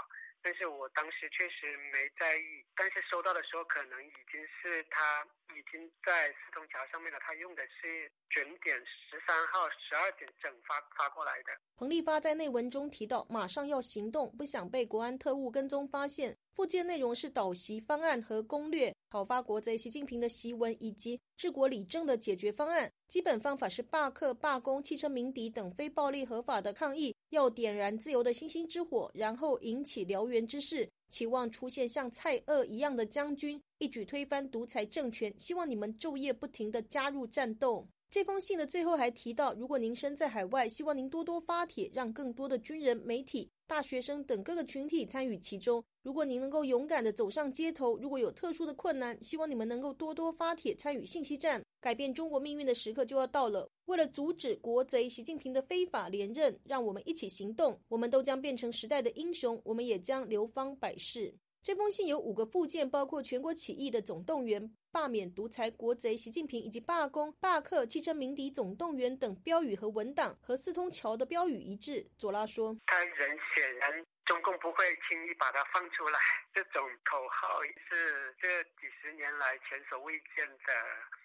[0.42, 2.64] 但是我当时确实没在意。
[2.74, 7.18] 但是收到的时候，可能已经是他已经在四通桥上面了。
[7.20, 11.52] 他用的是准点十三号十二点整发发过来的。
[11.76, 16.37] 彭立发在内文中提到，马上要行动，不想被国安特务跟踪发现。
[16.54, 22.92] 附件内容是导袭方案和攻略，讨伐国贼习近平的檄文以及治国理政的解决方案。
[23.07, 35.33] 基本方法是罢课、罢工、汽车鸣笛等非暴力合法的抗议，要点燃自由的星星之火，然后引起燎原之势，期望出现像蔡锷一样的将军，一举推翻独裁政权。
[35.38, 37.87] 希望你们昼夜不停地加入战斗。
[38.11, 45.85] 这封信的最后还提到，如果您身在海外，希望您多多发帖，让更多的军人、媒体大学生等各个群体参与其中。
[46.02, 51.61] 如果您能够勇敢地走上街头，如果有特殊的困难，希望你们能够多多发帖参与信息站。
[51.81, 53.68] 改变中国命运的时刻就要到了。
[53.87, 57.79] 为了阻止国贼习近平的非法连任，让我们一起行动。
[57.88, 61.35] 我们都将变成时代的英雄，我们也将流芳百世。
[61.61, 72.00] 这封信有五个附件，包括全国起义的总动员、罢免独裁国贼习近平以及罢工、罢课、汽车鸣笛总动员等标语和文档，和四通桥的标语一致。
[72.16, 76.18] 佐拉说：“他人显然中共不会轻易把它放出来。
[76.54, 80.72] 这种口号是这几十年来前所未见的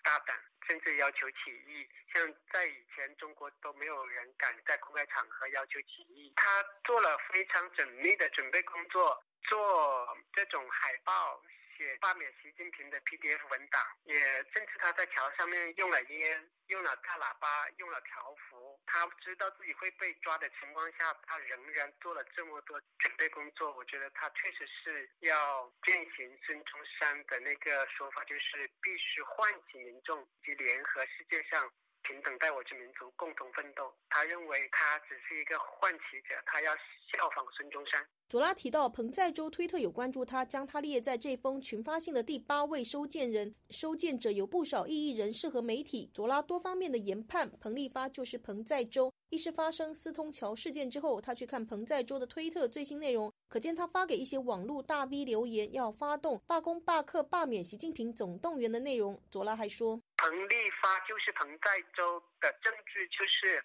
[0.04, 0.36] 大胆，
[0.68, 1.88] 甚至要求起义。
[2.14, 6.34] 像在以前，中国都没有人敢在公开场合要求起义。
[6.36, 9.18] 他做了非常缜密的准备工作。”
[9.50, 9.58] 做
[10.34, 11.42] 这种海报，
[11.82, 14.14] 写罢免习近平的 PDF 文档，也
[14.54, 18.80] 甚至他在桥上面用了烟，用了大喇叭，用了条幅。
[18.86, 23.76] 他知道自己会被抓的情况下，他仍然做了这么多准备工作。
[23.76, 31.68] 我觉得他确实是要践行孙中山的那个说法，就是必须唤起民众及联合世界上
[32.04, 33.94] 平等待我之民族共同奋斗。
[34.10, 38.06] 他认为他只是一个唤起者，他要效仿孙中山。
[38.30, 43.54] 佐拉提到，彭在洲推特有关注他，将他列在这封群发信的第八位收件人。
[43.70, 46.10] 收件者有不少异议人士和媒体。
[46.14, 49.14] 佐拉多方面的研判，彭立发就是彭在洲。
[49.30, 59.22] 一是发生斯通桥事件之后，他去看彭在洲的推特最新内容，可见他发给一些网络大 V 留言，要发动罢工、罢课、罢免习近平总动员的内容。
[59.30, 63.62] 佐拉还说，彭立发就是彭盖州的证据，就是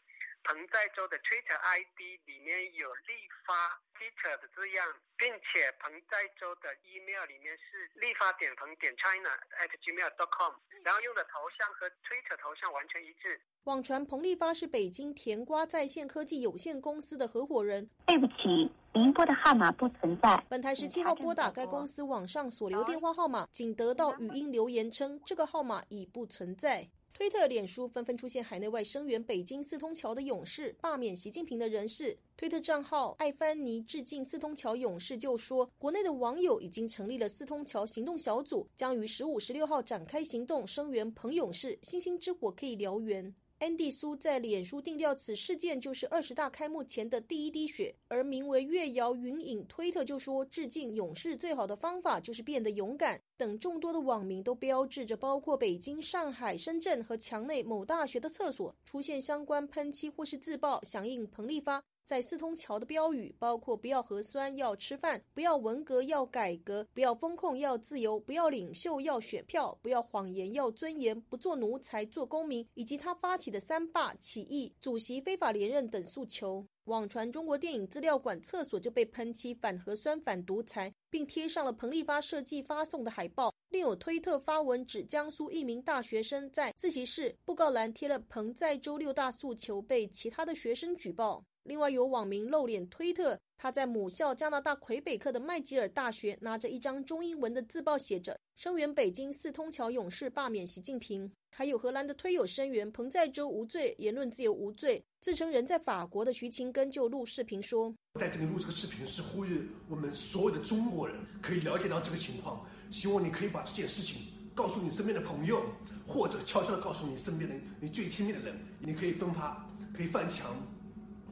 [0.47, 3.83] 彭在洲的 Twitter ID 里面有立发。
[3.97, 10.53] Twitter 的字样，并且彭在洲的 email 里面是立发点彭点 china at gmail dot com，
[10.85, 13.41] 然后用的头像和 Twitter 头像完全一致。
[13.65, 17.89] 网传彭立发是北京甜瓜在线科技有限公司的合伙人。
[18.07, 20.45] 对不起，您拨的号码不存在。
[20.51, 26.87] 本台十七号拨打该公司网上所留电话号码，仅得到语音留言称这个号码已不存在。
[27.17, 32.15] 推特、脸书纷纷出现海内外声援北京四通桥的勇士、罢免习近平的人士。
[32.37, 41.79] 推特账号艾凡尼致敬四通桥勇士就说，国内的网友已经成立了四通桥行动小组，将于十五、十六号展开行动，声援彭勇士。
[41.81, 43.35] 星星之火可以燎原。
[43.59, 47.95] Andy 苏在脸书定调，此事件就是二十大开幕前的第一滴血。
[48.07, 53.19] 而名为月瑶云影推特就说，致敬勇士最好的方法就是变得勇敢。
[53.39, 61.83] 等众多的网民都标志着，包括北京、上海、深圳和墙内某大学的厕所出现相关喷漆或是自爆，响应彭立发。
[62.07, 72.65] 在四通桥的标语包括：不要核酸，要吃饭；不要文革，要改革；不要风控，要自由；不要领袖，要选票；不要谎言，要尊严；不做奴才，做公民。
[72.75, 76.65] 以及他发起的三罢起义、主席非法连任等诉求。
[76.85, 83.53] 网传中国电影资料馆厕所就被喷漆反核酸、反独裁，并贴上了彭立发设计发送的海报。
[83.71, 91.45] 另有推特发文指，江苏一名大学生在自习室布告栏贴了彭在周六大诉求，被其他的学生举报。
[91.67, 101.31] 另外有网民露脸推特，他在母校加拿大魁北克的麦吉尔大学拿着一张中英文的自报，写着“声援北京四通桥勇士罢免习近平”。
[101.51, 105.03] 还有荷兰的推友声援彭在洲无罪，言论自由无罪。
[105.21, 114.23] 自称人在法国的徐勤根就录视频说：“在这里录这个视频是呼吁我们所有的中国人可以了解到这个情况，希望你可以把这件事情
[114.55, 115.63] 告诉你身边的朋友，
[116.07, 120.55] 或者悄悄的告诉你身边的你最亲密的人，你可以分发，可以翻墙。”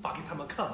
[0.04, 0.70] 发给他们看，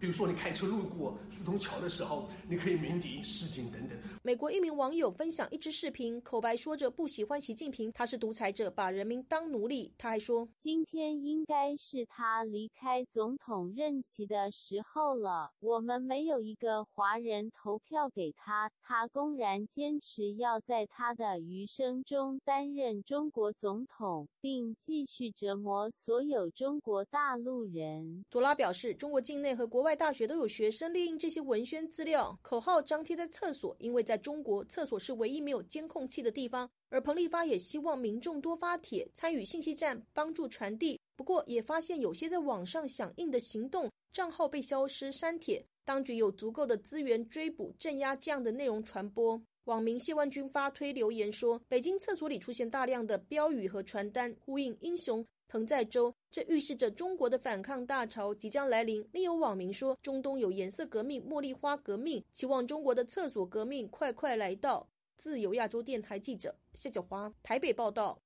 [0.00, 3.96] 比如说你开车路过四通桥的时候，你可以鸣笛示警等等。
[4.24, 9.92] 美国一名网友分享一支视频，口白说着不喜欢习近平，他是独裁者，把人民当奴隶。
[9.98, 15.50] 他还说，今天应该是他离开总统任期的时候了。
[15.58, 24.28] 我们没有一个华人投票给他，他公然坚持要在他的余生中担任中国总统。
[24.42, 28.24] 并继续折磨所有中国大陆人。
[28.28, 36.68] 佐拉表示，中国境内和国外大学都有学生利用这些文宣资料，口号张贴在厕所，因为在在中国，厕所是唯一没有监控器的地方。
[36.90, 41.00] 而彭立发也希望民众多发帖，参与信息站，帮助传递。
[41.16, 49.40] 不过，也发现有些在网上响应的行动账号被消失删帖，当局有足够的资源追捕镇压这样的内容传播。
[49.64, 64.88] 网民谢万军发推留言说：“北京厕所里出现大量的标语和传单，呼应英雄彭在洲，这预示着中国的反抗大潮即将来临。”另有网民说：“中东有颜色革命、茉莉花革命，期望中国的厕所革命快快来到。”
[65.18, 68.18] 自由亚洲电台记者谢小华台北报道。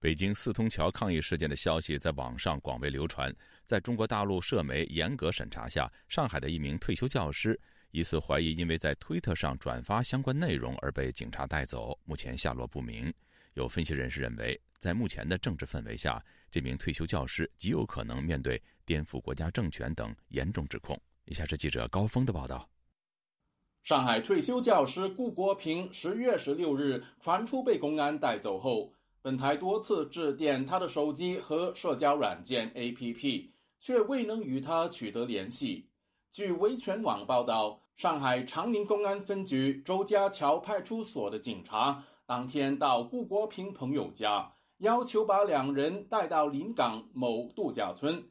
[0.00, 3.32] 北京四通桥抗议事件的消息在网上广为流传，
[3.64, 7.58] 在中国大陆社媒严格审查下，上海的一名退休教师
[7.92, 13.14] 疑似怀疑因为在推特上转发相关内容而被警察带走，目前下落不明。
[13.54, 21.00] 有分析人士认为，在目前的政治氛围下，这名退休教师极有可能面对颠覆国家政权等严重指控。
[21.24, 22.68] 以下是记者高峰的报道：
[23.82, 28.92] 上海退休教师顾国平十月十六日传出被公安带走后。
[29.22, 33.50] 本台多次致电他的手机和社交软件 APP，
[33.80, 35.88] 却未能与他取得联系。
[36.30, 44.48] 据维权网报道，上海长宁公安分局周家桥派出所的警察当天到顾国平朋友家，
[44.78, 48.22] 要求把两人带到临港某度假村。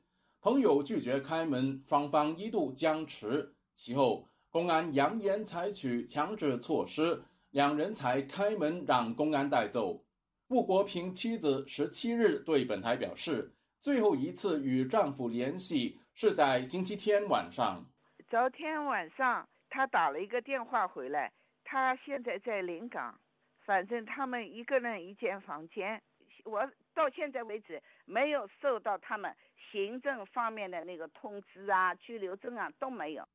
[0.41, 3.55] 朋友拒绝开门，双方一度僵持。
[3.73, 10.03] 其后，公安扬言采取强制措施，两人才开门让公安带走。
[10.47, 17.83] 顾国平妻子十七日对本台表示，最后一次与丈夫联系是在星期天晚上。
[18.29, 21.33] 昨天晚上他打了一个电话回来，
[21.63, 23.19] 他现在在临港，
[23.65, 25.99] 反正他们一个人一间房间。
[26.45, 26.61] 我
[26.93, 29.35] 到现在为止没有收到他们
[29.71, 33.27] 行政方面的那个通知啊、拘留证啊都没有。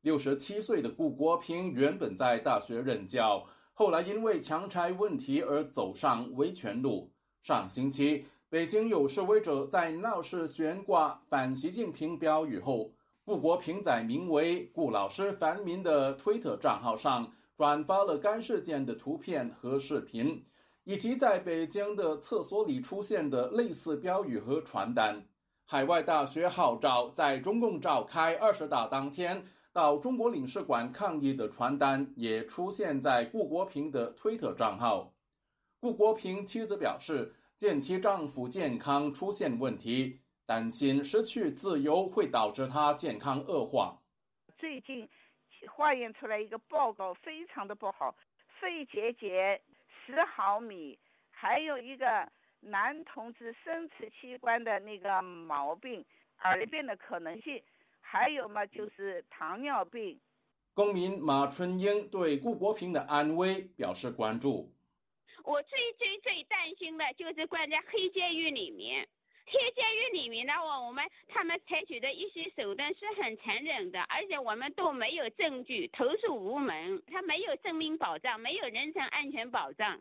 [0.00, 3.46] 六十七岁的顾国平原本在大学任教。
[3.74, 7.10] 后来因为强拆问题而走上维权路。
[7.42, 12.92] 上星期，北京有示威者在闹市悬挂反习近平标语后，
[13.24, 20.44] 顾国平在名为“顾老师繁民”的推特账号上转发了该事件的图片和视频，
[20.84, 25.26] 以及在北京的厕所里出现的类似标语和传单。
[25.64, 29.44] 海外大学号召在中共召开二十大当天。
[29.74, 35.14] 到中国领事馆抗议的传单也出现在顾国平的推特账号。
[35.80, 43.98] 顾国平妻子表示，见其丈夫健康出现问题，担心失去自由会导致他健康恶化。
[44.58, 45.08] 最近
[45.74, 48.14] 化验出来一个报告，非常的不好，
[48.60, 49.58] 肺结节
[50.04, 50.98] 十毫米，
[51.30, 52.30] 还有一个
[52.60, 56.04] 男同志生殖器官的那个毛病，
[56.44, 57.62] 耳病的可能性。
[58.00, 60.20] 还有嘛，就是糖尿病。
[60.74, 64.70] 公民马春英对顾国平的安危表示关注。
[65.44, 69.08] 我最最最担心的就是关在黑监狱里面。
[69.46, 79.98] 天监狱里面的话，我们他们采取的一些手段是很残忍的，而且我们都没有证据，投诉无门，他没有生命保障，没有人身安全保障。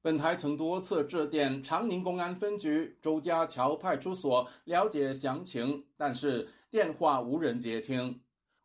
[0.00, 8.20] 本台曾多次致电长宁公安分局周家桥派出所了解详情，但是电话无人接听。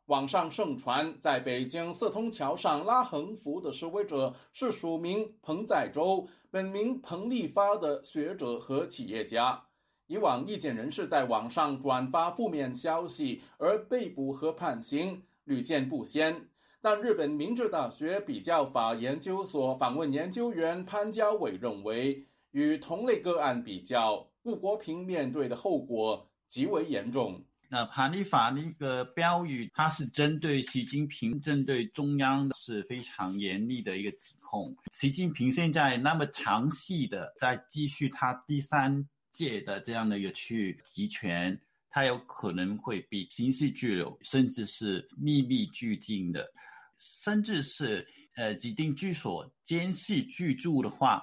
[0.05, 9.65] 网上盛传，在北京四通桥上拉横幅的示威者是署名彭载洲、本名彭立发的学者和企业家。
[10.07, 16.47] 以往意见人士在网上转发负面消息而被捕和判刑屡见不鲜。
[16.81, 27.41] 但日本明治大学比较法研究所访问研究员潘家伟认为，与同类个案比较，顾国平面对的后果极为严重。
[27.69, 34.75] 那潘立法那个标语，它是针对习近平、针对中央，是非常严厉的一个指控。
[34.91, 41.59] 习近平现在那么长期的在继续他第三届的这样的一个去集权，
[41.89, 46.49] 他有可能会被刑事拘留，甚至是秘密拘禁的。
[46.99, 51.21] 甚至是呃指定居所监视居住的话，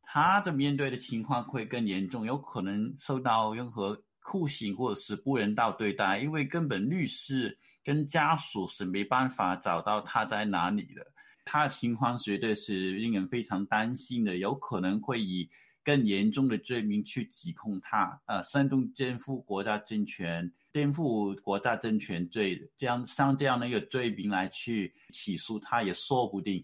[0.00, 11.06] 他的面对的情况会更严重，有可能受到任何酷刑或者是不人道对待，因为根本律师跟家属是没办法找到他在哪里的，
[11.44, 15.46] 他的情况绝对是令人非常担心的，有可能会以
[15.88, 20.52] 更严重的罪名去指控他，呃，煽动颠覆国家政权。
[20.70, 26.62] 颠覆国家政权罪，这样像这样的一个罪名来去起诉他也说不定。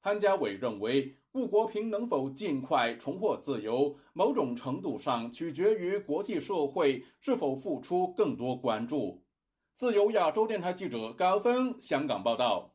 [0.00, 9.22] 潘家伟认为，顾国平能否尽快重获自由，某种程度上取决于国际社会是否付出更多关注。
[9.74, 12.73] 自由亚洲电台记者高峰香港报道。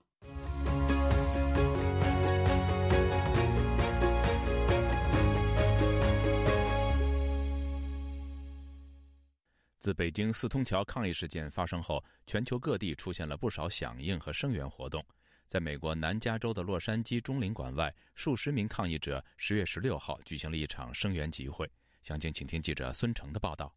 [9.90, 15.04] 自北京四通桥抗议事件发生后，全球各地出现了不少响应和声援活动。
[15.48, 21.68] 在美国南加州的洛杉矶中领馆外，数十名抗议者十月十六号举行了一场声援集会。
[22.04, 23.74] 详情，请听记者孙成的报道。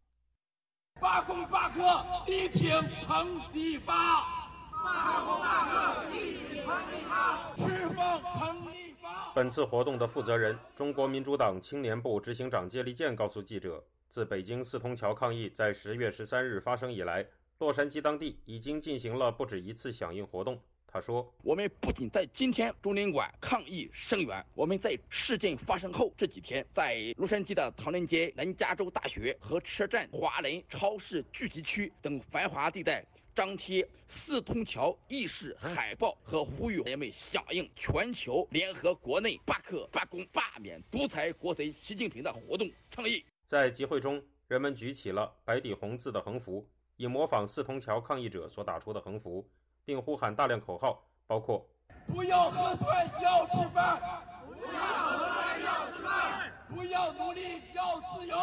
[1.01, 1.81] 罢工罢课，
[2.27, 2.71] 力挺
[3.07, 4.23] 彭立发！
[4.71, 7.57] 罢工罢课，力挺彭立发！
[7.57, 9.33] 释放彭立发！
[9.33, 13.83] 本次活动的负责人、中国民主党青年部执行长接力健告诉记者，
[14.13, 17.27] 自北京四通桥抗议在十月十三日发生以来，
[17.61, 20.61] 洛杉矶当地已经进行了不止一次响应活动。
[20.87, 33.03] 他说：“我们不仅在今天中领馆抗议声援，我们在事件发生后这几天，在洛杉矶的唐人街、南加州大学和车站、华人超市聚集区等繁华地带。”
[33.35, 43.25] 张贴四通桥议事海报和呼吁人们响应全球联合国内罢课、罢工、罢免独裁国贼习近平的活动倡议。
[43.53, 49.47] 在集会中，人们举起了白底红字的横幅，以模仿四通桥抗议者所打出的横幅，
[49.85, 51.69] 并呼喊大量口号，包括
[52.09, 52.87] “不要喝醉
[53.23, 54.01] 要吃饭
[54.49, 58.37] ”“不要喝醉要吃饭”“不要奴隶要自由”“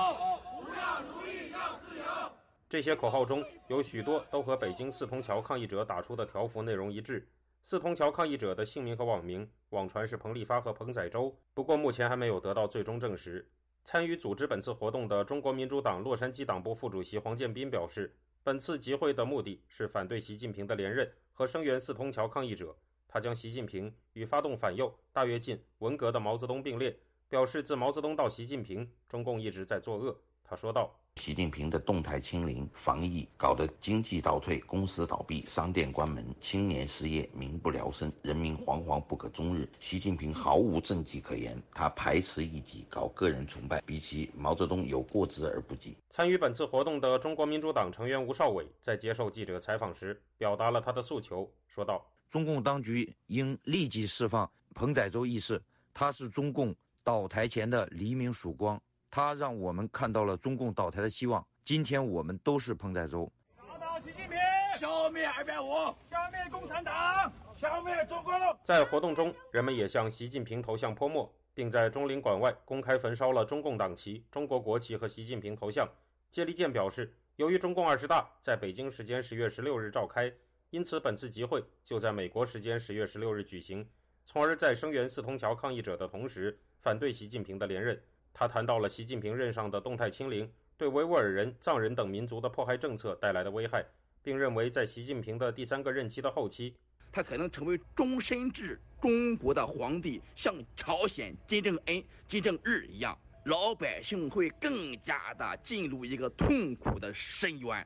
[0.62, 2.32] 不要奴隶要自由”。
[2.70, 7.28] 这些口号中有许多都和北京四通桥抗议者打出的条幅内容一致。
[7.64, 13.50] 四通桥抗议者的姓名和网名网传是彭立发和彭载洲，不过目前还没有得到最终证实。
[13.92, 22.78] 参与组织本次活动的中国民主党洛杉矶党部副主席黄建斌表示，本次集会的目的是反对习近平的连任和声援四通桥抗议者。
[23.08, 26.96] 他将习近平与发动反右、大跃进、文革的毛泽东并列，
[27.28, 30.22] 表示自毛泽东到习近平，中共一直在作恶。
[30.44, 30.99] 他说道。
[31.16, 39.68] 习近平的动态清零、防疫搞得经济倒退、公司倒闭、商店关门、青年失业、民不聊生、人民惶惶不可终日。
[39.80, 45.96] 习近平毫无政绩可言，他排斥异己，搞个人崇拜，比起毛泽东有过之而不及。
[46.10, 55.62] 参与本次活动的中国民主党成员吴少伟在接受记者采访时，表达了他的诉求，说道：“中共当局应立即释放彭载洲一事，
[55.94, 58.82] 他是中共倒台前的黎明曙光。”
[59.12, 61.46] 他让我们看到了中共倒台的希望。
[61.66, 63.32] 今天我们都是彭载舟。
[63.58, 64.38] 打倒习近平，
[64.78, 65.68] 消灭二百五，
[66.10, 68.34] 消灭共产党，消灭中共。
[68.64, 75.88] 在活动中，人们也向习近平头像泼墨，并在中领馆外公开焚烧了中共党旗、中国国旗和习近平头像。
[76.32, 80.32] 接力健表示，由于中共二十大在北京时间十月十六日召开，
[80.70, 83.88] 因此本次集会就在美国时间十月十六日举行，
[84.26, 88.00] 从而在声援四通桥抗议者的同时，反对习近平的连任。
[88.40, 93.86] 他谈到了习近平任上的动态清零对维吾尔人、藏人等民族的迫害政策带来的危害，
[94.24, 96.74] 并认为在习近平的第三个任期的后期，
[97.12, 107.86] 他可能成为终身制中国的皇帝，像朝鲜金正恩、金正日一样，老百姓会更加的进入一个痛苦的深渊。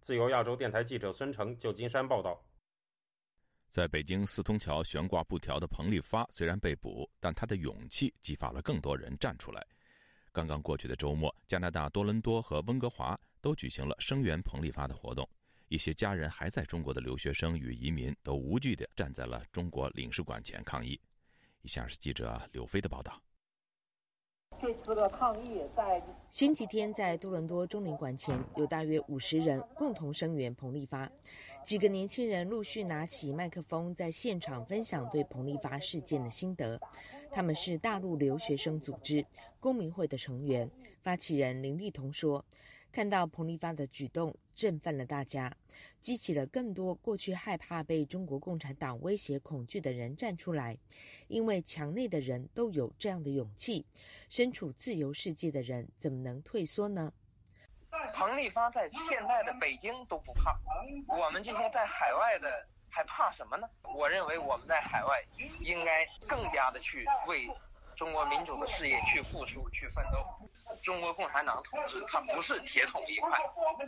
[0.00, 2.40] 自由亚洲电台记者孙成，旧金山报道。
[3.68, 9.66] 在北京四通桥悬挂布条的彭丽发虽然被捕，但他的勇气激发了更多人站出来。
[10.38, 15.28] 刚刚过去的周末，加拿大多伦多和温哥华都举行了声援彭丽发的活动。
[15.66, 20.96] 一些家人还在中国的留学生与移民都无惧地站在了中国领事馆前抗议。
[21.62, 23.20] 以下是记者刘飞的报道。
[24.60, 31.08] 这次的抗议在星期天在多伦多中领馆前，有大约五十人共同声援彭丽发。
[31.64, 36.80] 几个年轻人陆续拿起麦克风，在现场分享对彭丽发事件的心得。
[37.30, 39.24] 他们是大陆留学生组织
[39.60, 40.68] 公民会的成员。
[41.00, 42.44] 发起人林立彤说。
[42.90, 45.54] 看到彭丽发的举动，振奋了大家，
[46.00, 50.76] 激起了更多过去害怕被中国共产党威胁、恐惧的人站出来。
[51.28, 53.84] 因为墙内的人都有这样的勇气，
[54.28, 57.12] 身处自由世界的人怎么能退缩呢？
[58.14, 60.58] 彭丽发在现在的北京都不怕，
[61.08, 63.68] 我们这些在海外的还怕什么呢？
[63.94, 65.22] 我认为我们在海外
[65.60, 67.48] 应该更加的去为。
[67.96, 70.47] 中国民主的事业去付出、去奋斗。
[70.88, 73.38] 中国共产党统治它不是铁桶一块，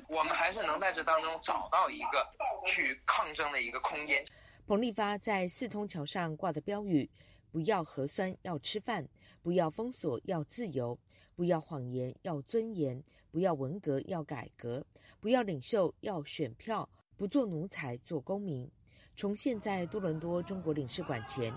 [0.07, 2.29] 我们还是能在这当中找到一个
[2.67, 4.23] 去抗争的一个空间。
[4.67, 7.09] 彭丽发在四通桥上挂的标语
[7.51, 9.03] ：“不要核酸，要吃饭；
[9.41, 10.95] 不要封锁，要自由；
[11.35, 14.85] 不要谎言，要尊严；不要文革，要改革；
[15.21, 16.87] 不要领袖，要选票；
[17.17, 18.71] 不做奴才，做公民。”
[19.17, 21.51] 重现在多伦多中国领事馆前。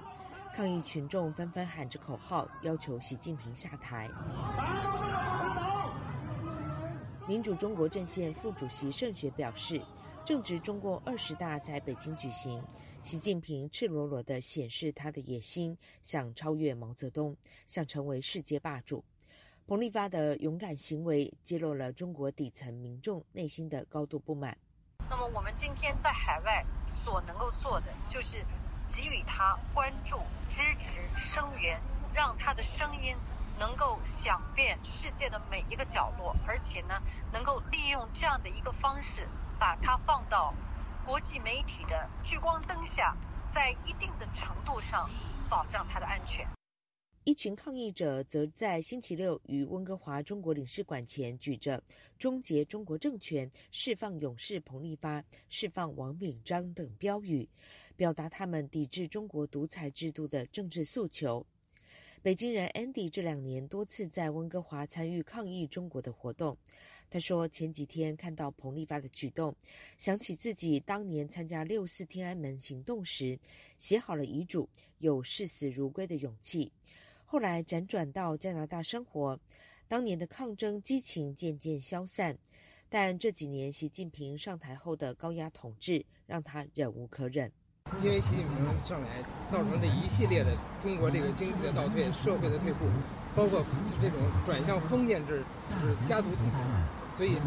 [0.55, 4.07] 抗议群众纷纷喊着口号，要求习近平下台。
[7.26, 9.82] 民主中国阵线副主席盛雪表示，
[10.26, 12.61] 正值中共二十大在北京举行，
[13.01, 19.03] 习近平赤裸裸地显示他的野心，想超越毛泽东，想成为世界霸主。
[19.65, 24.57] 彭丽发的勇敢行为揭露了中国底层民众内心的高度不满。
[25.09, 28.43] 那么，我们今天在海外所能够做的，就是。
[28.89, 30.17] 给予他关注、
[30.47, 31.82] 支持、声援，
[32.13, 33.15] 让他的声音
[33.59, 37.01] 能够响遍世界的每一个角落，而且呢，
[37.31, 39.27] 能够利用这样的一个方式，
[39.59, 40.53] 把它放到
[41.05, 43.15] 国际媒体的聚光灯下，
[43.51, 45.09] 在一定的程度上
[45.49, 46.47] 保障它的安全。
[47.25, 51.81] 一群抗议者则在星期六于温哥华中国领事馆前举着
[52.19, 57.47] “终结中国政权、释放勇士彭立发、释放王炳章”等标语，
[57.95, 61.47] 表达他们抵制中国独裁制度的政治诉求。
[62.24, 66.57] 北京人 Andy 这两年多次在温哥华参与抗议中国的活动。
[67.09, 69.53] 他说：“前几天看到彭立发的举动，
[69.97, 73.38] 想起自己当年参加六四天安门行动时，
[73.78, 74.69] 写好了遗嘱，
[74.99, 76.71] 有视死如归的勇气。”
[77.28, 79.38] 后来辗转到加拿大生活，
[79.89, 82.38] 当年的抗争激情渐渐消散，
[82.88, 87.51] 但这几年习近平上台后的高压统治让他忍无可忍。
[88.03, 92.86] 因为习近平上来造成这一系列的中国这个经济的倒退、社会的退步，
[93.34, 93.63] 包括
[94.01, 95.43] 这种转向封建制、
[95.81, 97.38] 就是家族统治，所以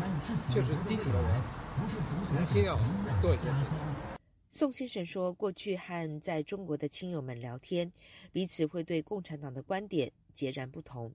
[0.51, 2.79] 确实激起了我重新要
[3.21, 4.17] 做一些事情。
[4.51, 7.93] 宋先生说：“过去和在中国的亲友们聊天，
[8.33, 11.13] 彼此会对共产党的观点截然不同。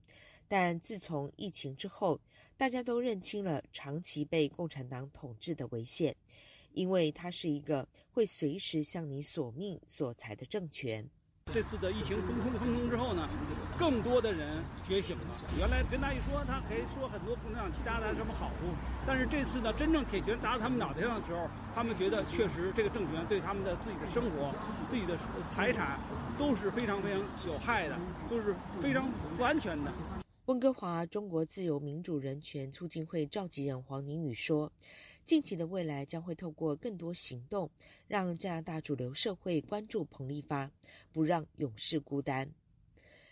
[0.47, 2.19] 但自从疫情之后，
[2.57, 6.15] 大家都认清了长期被共产党统治的危险，
[6.73, 11.09] 因为它是一个会随时向你索命索财的政权。”
[11.51, 13.27] 这次的疫情封控封控之后呢，
[13.77, 15.25] 更多的人觉醒了。
[15.57, 18.67] 原来跟他一说，他可以说很多共产党其他的什么好处，
[19.05, 24.53] 但是这次呢，真正铁拳砸到他们脑袋上的时候，他们觉得确实这个政权对他们的自己的生活、
[24.87, 25.17] 自己的
[25.53, 25.99] 财产
[26.37, 27.99] 都是非常非常有害的，
[28.29, 29.91] 都是非常不安全的。
[30.45, 34.71] 温哥华中国自由民主人权促进会召集人黄宁宇说。
[35.31, 37.71] 近期的未来将会透过更多行动，
[38.05, 40.69] 让加拿大主流社会关注彭立发，
[41.13, 42.45] 不让勇士孤单。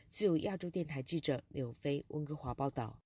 [0.08, 2.98] 自由亚洲电台记者刘飞温哥华报道。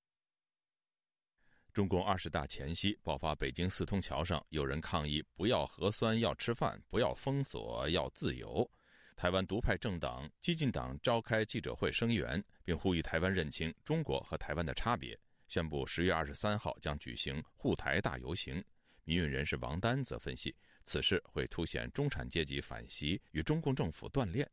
[1.73, 8.69] 中共二十大前夕爆发，北京四通桥上有人抗议“不要核酸，要吃饭；不要封锁，要自由”。
[9.17, 18.63] 台湾独派政党激进党召开记者会声援，并呼吁台湾认清中国和台湾的差别，宣布十月二十三号将举行护台大游行。
[19.05, 24.49] 民运人士王丹则分析，此事会凸显中产阶级反袭与中共政府断裂。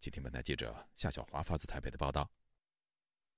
[0.00, 2.30] 请听本台记者夏小华发自台北的报道：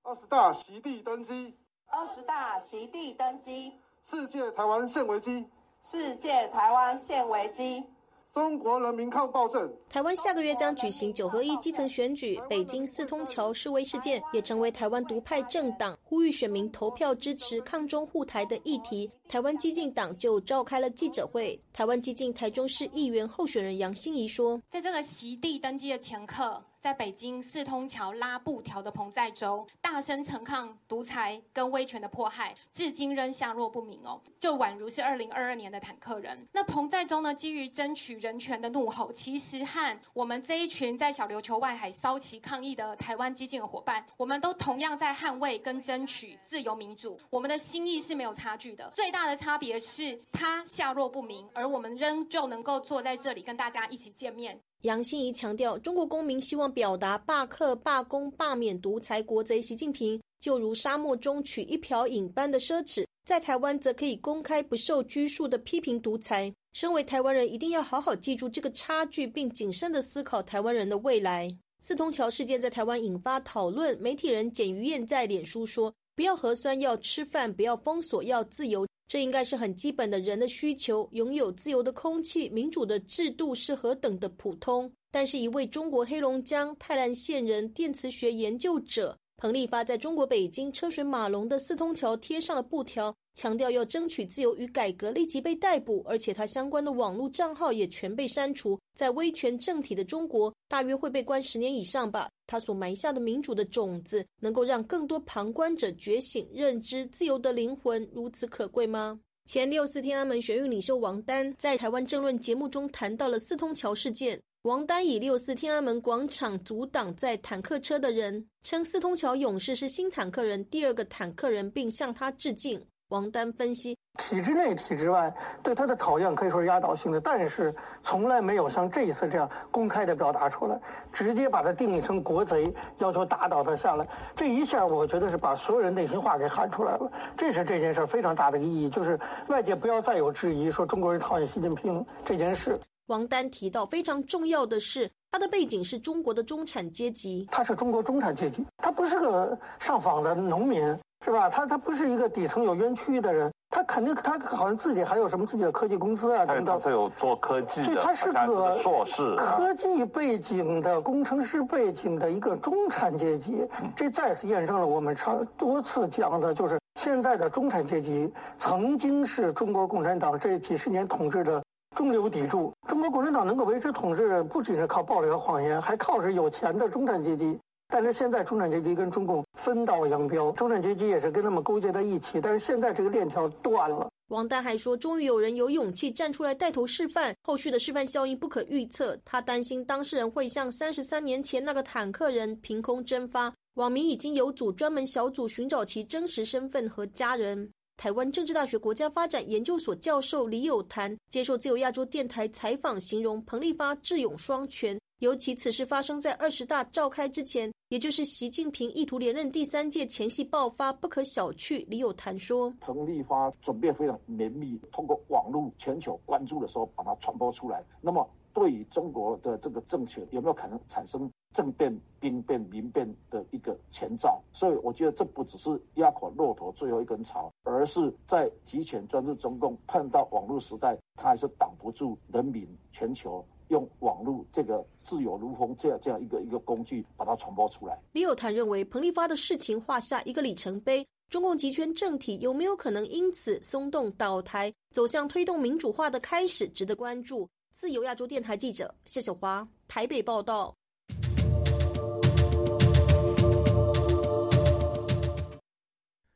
[0.02, 5.48] 二十大席地登基，二十大席地登基，世界台湾现危机，
[5.82, 7.84] 世界台湾现危机。
[8.30, 9.68] 中国人民抗暴政。
[9.88, 19.10] 台湾下个月将举行九合一基层选举，北京四通桥示威事件也成为台湾独派政党呼吁选民投票支持抗中护台的议题。
[19.26, 21.60] 台湾激进党就召开了记者会。
[21.72, 36.48] 台湾激进台中市议员候选人杨心怡说：“在这个席地登基的前刻。”在北京四通桥拉布条的彭在洲，大声陈抗独裁跟威权的迫害，至今仍下落不明哦，就宛如是二零二二年的坦克人。
[36.52, 48.90] 那彭在洲呢，基于争取人权的怒吼，其实和我们这一群在小琉球外海骚旗抗议的台湾激进的伙伴，我们都同样在捍卫跟争取自由民主，我们的心意是没有差距的。
[48.94, 54.62] 最大的差别是他下落不明，而我们仍旧能够坐在这里跟大家一起见面。
[54.82, 66.50] 杨欣怡强调，中国公民希望表达罢课、罢工、罢免独裁国贼习近平，就如沙漠中取一瓢饮般的奢侈；在台湾，则可以公开不受拘束的批评独裁。
[66.72, 71.54] 身为台湾人，一定要好好记住这个差距，并谨慎的思考台湾人的未来。
[71.78, 84.88] 四通桥事件在台湾引发讨论，媒体人简于燕在脸书说：“不要核酸，要吃饭；不要封锁，要自由。”这应该是很基本的人的需求，拥有自由的空气、民主的制度是何等的普通。
[85.10, 98.78] 但是，一位中国黑龙江泰兰县人电磁学研究者彭立发，在中国北京车水马龙的四通桥贴上了布条，强调要争取自由与改革，立即被逮捕，而且他相关的网络账号也全被删除。
[98.94, 102.28] 在威权政体的中国，大约会被关十年以上吧。
[102.46, 109.20] 他所埋下的民主的种子，能够让更多旁观者觉醒、认知自由的灵魂如此可贵吗？
[109.46, 114.40] 前六四天安门学运领袖王丹在台湾政论节目中谈到了四通桥事件。
[114.62, 122.84] 王丹以六四天安门广场阻挡在坦克车的人，称四通桥勇士是新坦克人第二个坦克人，并向他致敬。
[123.10, 125.34] 王丹分析，体制内、体制外
[125.64, 130.80] 对他的讨厌可以说是压倒性的，但是从来没有像这一次这样公开的表达出来，
[131.12, 134.06] 直接把他定义成国贼，要求打倒他下来。
[134.36, 137.10] 这一下，我觉得是把所有人内心话给喊出来了。
[137.36, 142.78] 这是这件事非常大的意义，就是外界不要再有质疑，说中国人讨厌习近平这件事。
[143.06, 147.48] 王丹提到，非常重要的是，他的背景是中国的中产阶级。
[147.50, 150.96] 他是中国中产阶级，他不是个上访的农民。
[151.24, 151.50] 是吧？
[151.50, 156.76] 他他不是一个底层有冤屈的人，他肯定他好像自己还有什么自己的科技公司啊等等。
[156.76, 163.68] 他是有做科技的，所以他是个硕士，科技背景的工程师背景的一个中产阶级。
[163.94, 171.62] 这再次验证了我们常多次讲的，就是现在的中产阶级曾经是中国共产党这几十年统治的。
[171.96, 177.58] 中流砥柱，中国共产党能够维持统治，不仅是靠暴力和谎言，还靠着有钱的中产阶级。
[177.90, 182.40] 但是现在中产阶级跟中共分道扬镳，中产阶级也是跟他们勾结在一起。
[182.40, 184.08] 但是现在这个链条断了。
[184.28, 189.18] 王丹还说，终于有人有勇气站出来带头示范，后续的示范效应不可预测。
[189.24, 193.52] 他担心当事人会像三十三年前那个坦克人凭空蒸发。
[193.74, 197.68] 网民已经有组专门小组寻找其真实身份和家人。
[197.96, 211.84] 台湾政治大学国家发展研究所教授李友谈接受自由亚洲电台采访，形容彭立发智勇双全，尤其此事发生在二十大召开之前，也就是习近平意图连任第三届前夕爆发，不可小觑。
[211.88, 217.84] 李友谈说：“彭立发准备非常绵密，通过网络全球关注的时候把它传播出来。
[218.00, 237.98] 那么，对于中国的这个政权有没有可能产生？”政变、兵变、民变的一个前兆，所以我觉得这不只是压垮骆驼最后一根草，而是在集权专制中共碰到网络时代，它还是挡不住人民全球用网络这个自由如风这样这样一个一个工具把它传播出来。
[238.12, 247.48] 李友谈认为，彭立发的事情画下一个里程碑，中共集权政体有没有可能因此松动倒台，走向推动民主化的开始，值得关注。
[247.72, 250.76] 自由亚洲电台记者谢小华台北报道。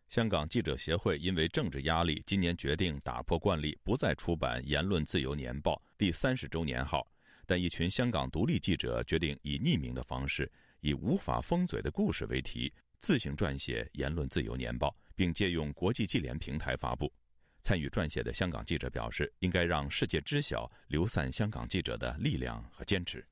[0.08, 7.04] 香港记者协会因为政治压力，今年决定打破惯例，不再出版《言论自由年报》第三十周年号。
[7.46, 17.12] 但一群香港独立记者决定以匿名的方式，以“无法封嘴的故事”为题，自行撰写《言论自由年报》，并借用国际记联平台发布。
[17.60, 23.26] 参与撰写的香港记者表示：“应该让世界知晓流散香港记者的力量和坚持。”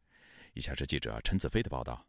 [0.55, 2.07] 以下是记者陈子飞的报道。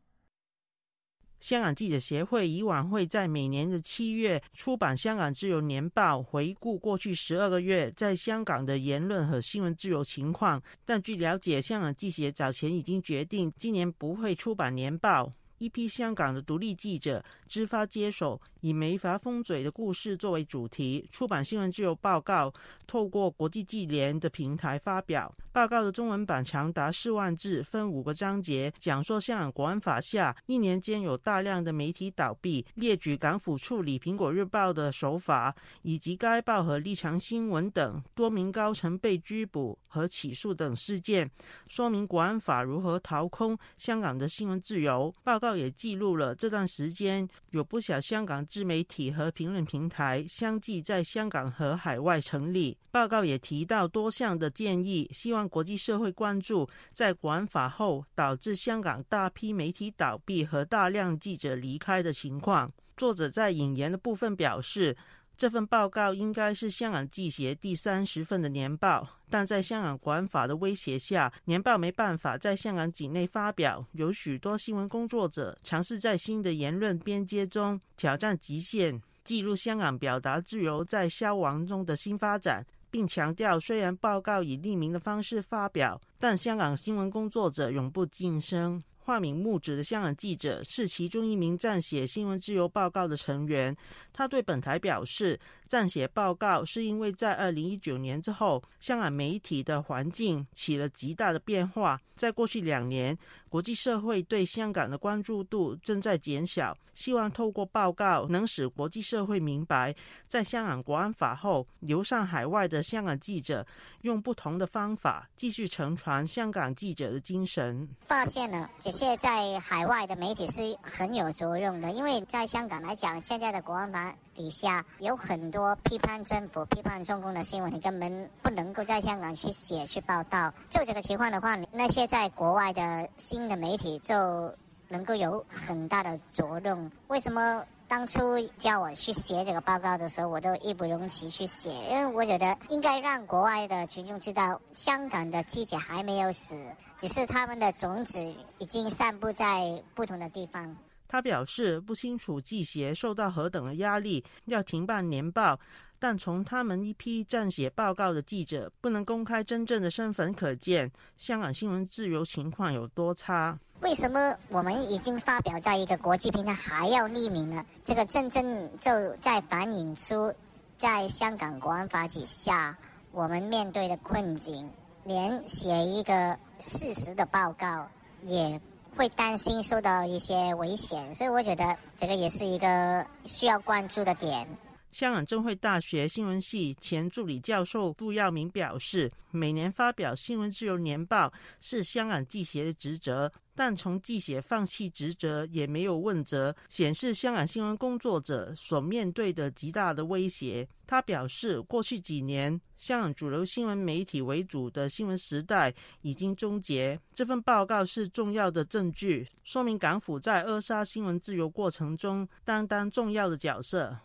[1.44, 10.64] 香港记者协会以往会在每年的七月出版《香港自由年报》，回顾过去十二个月在香港的言论和新闻自由情况。
[10.86, 15.34] 但据了解，香港记协早前已经决定，今年不会出版年报。
[15.58, 22.54] 一批香港的独立记者知发接手，以“没法封嘴”的故事作为主题，出版新闻自由报告，
[22.88, 25.34] 透过国际记联的平台发表。
[25.52, 41.30] 报告的中文版长达四万字，分五个章节，讲述香港国安法下一年间有大量的媒体倒闭，列举港府处理《苹果日报》的手法，以及该报和立场新闻等多名高层被拘捕和起诉等事件，
[41.68, 45.14] 说明国安法如何掏空香港的新闻自由。
[45.24, 45.54] 报报告。
[45.58, 52.78] 也记录了这段时间有不少香港自媒体和评论平台相继在香港和海外成立。
[52.92, 62.72] 报告也提到多项的建议，希望国际社会关注在国安法后导致香港大批媒体倒闭和大量记者离开的情况。
[62.96, 64.96] 作者在引言的部分表示。
[65.36, 73.86] 这份报告应该是香港记协第三十份的年报，但在香港管法的威胁下，年报没办法在香港境内发表。
[73.94, 88.82] 有许多新闻工作者尝试在新的言论边界中挑战极限，记录香港表达自由在消亡中的新发展，并强调，虽然报告以匿名的方式发表，但香港新闻工作者永不晋升。
[89.06, 93.76] 化名木子的香港记者是其中一名撰写《新闻自由报告》的成员。
[94.14, 95.38] 他对本台表示，
[95.70, 102.00] 撰写报告是因为在二零一九年之后，香港媒体的环境起了极大的变化。
[102.16, 103.18] 在过去两年，
[103.54, 106.76] 国际社会对香港的关注度正在减小。
[106.96, 109.96] 希望透过报告，能使国际社会明白，
[110.28, 113.66] 在香港国安法后，流上海外的香港记者
[114.02, 117.88] 用不同的方法继续承传香港记者的精神。
[118.06, 130.54] 发现了这些在海外的媒体是很有作用的，因为在香港来讲，现在的国安法底下有很多批判政府、批判中共的新闻，你根本不能够在香港去写、去报道。
[130.70, 134.54] 就这个情况的话，那些在国外的新的媒体就。
[134.90, 136.92] 能够有很大的作用。
[137.08, 141.72] 为什么当初叫我去写这个报告的时候，我都义不容辞去写？
[141.90, 146.60] 因为我觉得应该让国外的群众知道，香港的记者还没有死，
[147.00, 148.20] 只是他们的种子
[148.60, 150.76] 已经散布在不同的地方。
[151.08, 155.60] 他表示不清楚记协受到何等的压力，要停办年报。
[156.04, 163.58] 但从他们一批撰写报告的记者不能公开真正的身份可见，香港新闻自由情况有多差。
[163.80, 167.66] 为什么我们已经发表在一个国际平台还要匿名呢？
[167.86, 168.92] 这个真正就
[169.22, 170.30] 在反映出，
[170.78, 172.78] 在香港国安法底下，
[173.14, 174.70] 我们面对的困境。
[175.06, 177.88] 连写一个事实的报告，
[178.24, 178.60] 也
[178.98, 184.46] 会担心受到一些危险，所以我觉得这个也是一个需要关注的点。
[184.94, 200.68] 香港政会大学新闻系前助理教授杜耀明表示，每年发表新闻自由年报是香港记协的职责，但从记协放弃职责也没有问责，显示香港新闻工作者所面对的极大的威胁。
[200.86, 205.74] 他表示，过去几年香港主流新闻媒体为主的新闻时代
[206.04, 207.00] 已经终结。
[207.16, 213.98] 这份报告是重要的证据，说明港府在扼杀新闻自由过程中担当重要的角色。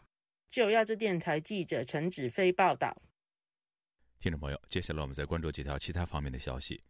[0.50, 2.96] 就亚洲电台记者陈子飞报道。
[4.18, 6.82] 听众朋友，接下来我们再关注几条其他方面的消息。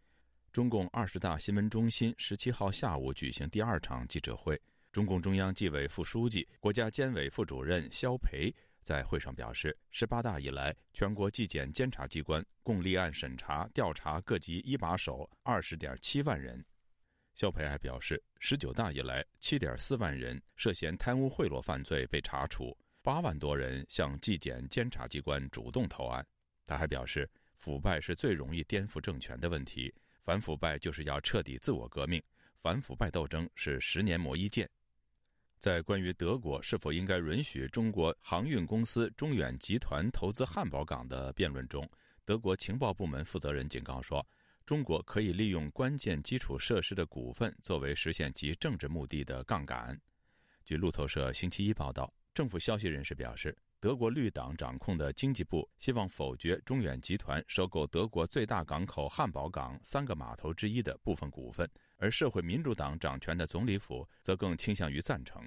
[0.53, 4.61] 中共二十大新闻中心十七号下午举行第二场记者会，
[4.93, 16.65] 中共中央纪委副书记、国家监委副主任肖培在会上表示，十八大以来，全国纪检监察机关共立案审查、调查各级一把手二十点七万人。
[17.35, 22.77] 肖培还表示，十九大以来，七点四万人涉嫌贪污贿赂犯罪被查处。
[23.09, 26.23] 八万多人向纪检监察机关主动投案。
[26.67, 29.91] 他还表示，腐败是最容易颠覆政权的问题，
[30.23, 32.23] 反腐败就是要彻底自我革命，
[32.61, 34.69] 反腐败斗争是十年磨一剑。
[35.59, 41.91] 在关于德国是否应该允许中国航运公司中远集团投资汉堡港的辩论中，
[42.27, 44.23] 德国情报部门负责人警告说，
[44.67, 49.99] 中国可以利用关键基础设施的股份作为实现其政治目的的杠杆。
[50.63, 52.13] 据路透社星期一报道。
[52.39, 65.43] 政府消息人士表示，德国绿党掌控的经济部希望否决中远集团收购德国最大港口汉堡港三个码头之一的部分股份，而社会民主党掌权的总理府则更倾向于赞成。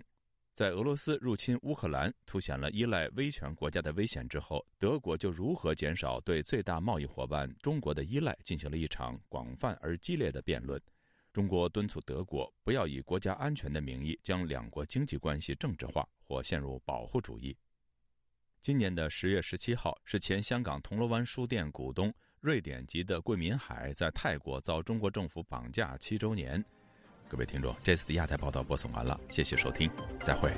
[0.52, 10.78] 在俄罗斯入侵乌克兰凸显了依赖威权国家的危险之后，德国就如何减少对最大贸易伙伴中国的依赖进行了一场广泛而激烈的辩论。
[11.34, 17.56] 中国敦促德国不要以国家安全的名义将两国经济关系政治化或陷入保护主义。
[18.62, 26.64] 今年的十月十七号是前香港铜锣湾书店股东瑞典籍的桂民海在泰国遭中国政府绑架七周年。
[27.28, 29.90] 各位听众，这次的亚太报道播送完了，谢谢收听，
[30.22, 30.52] 再会。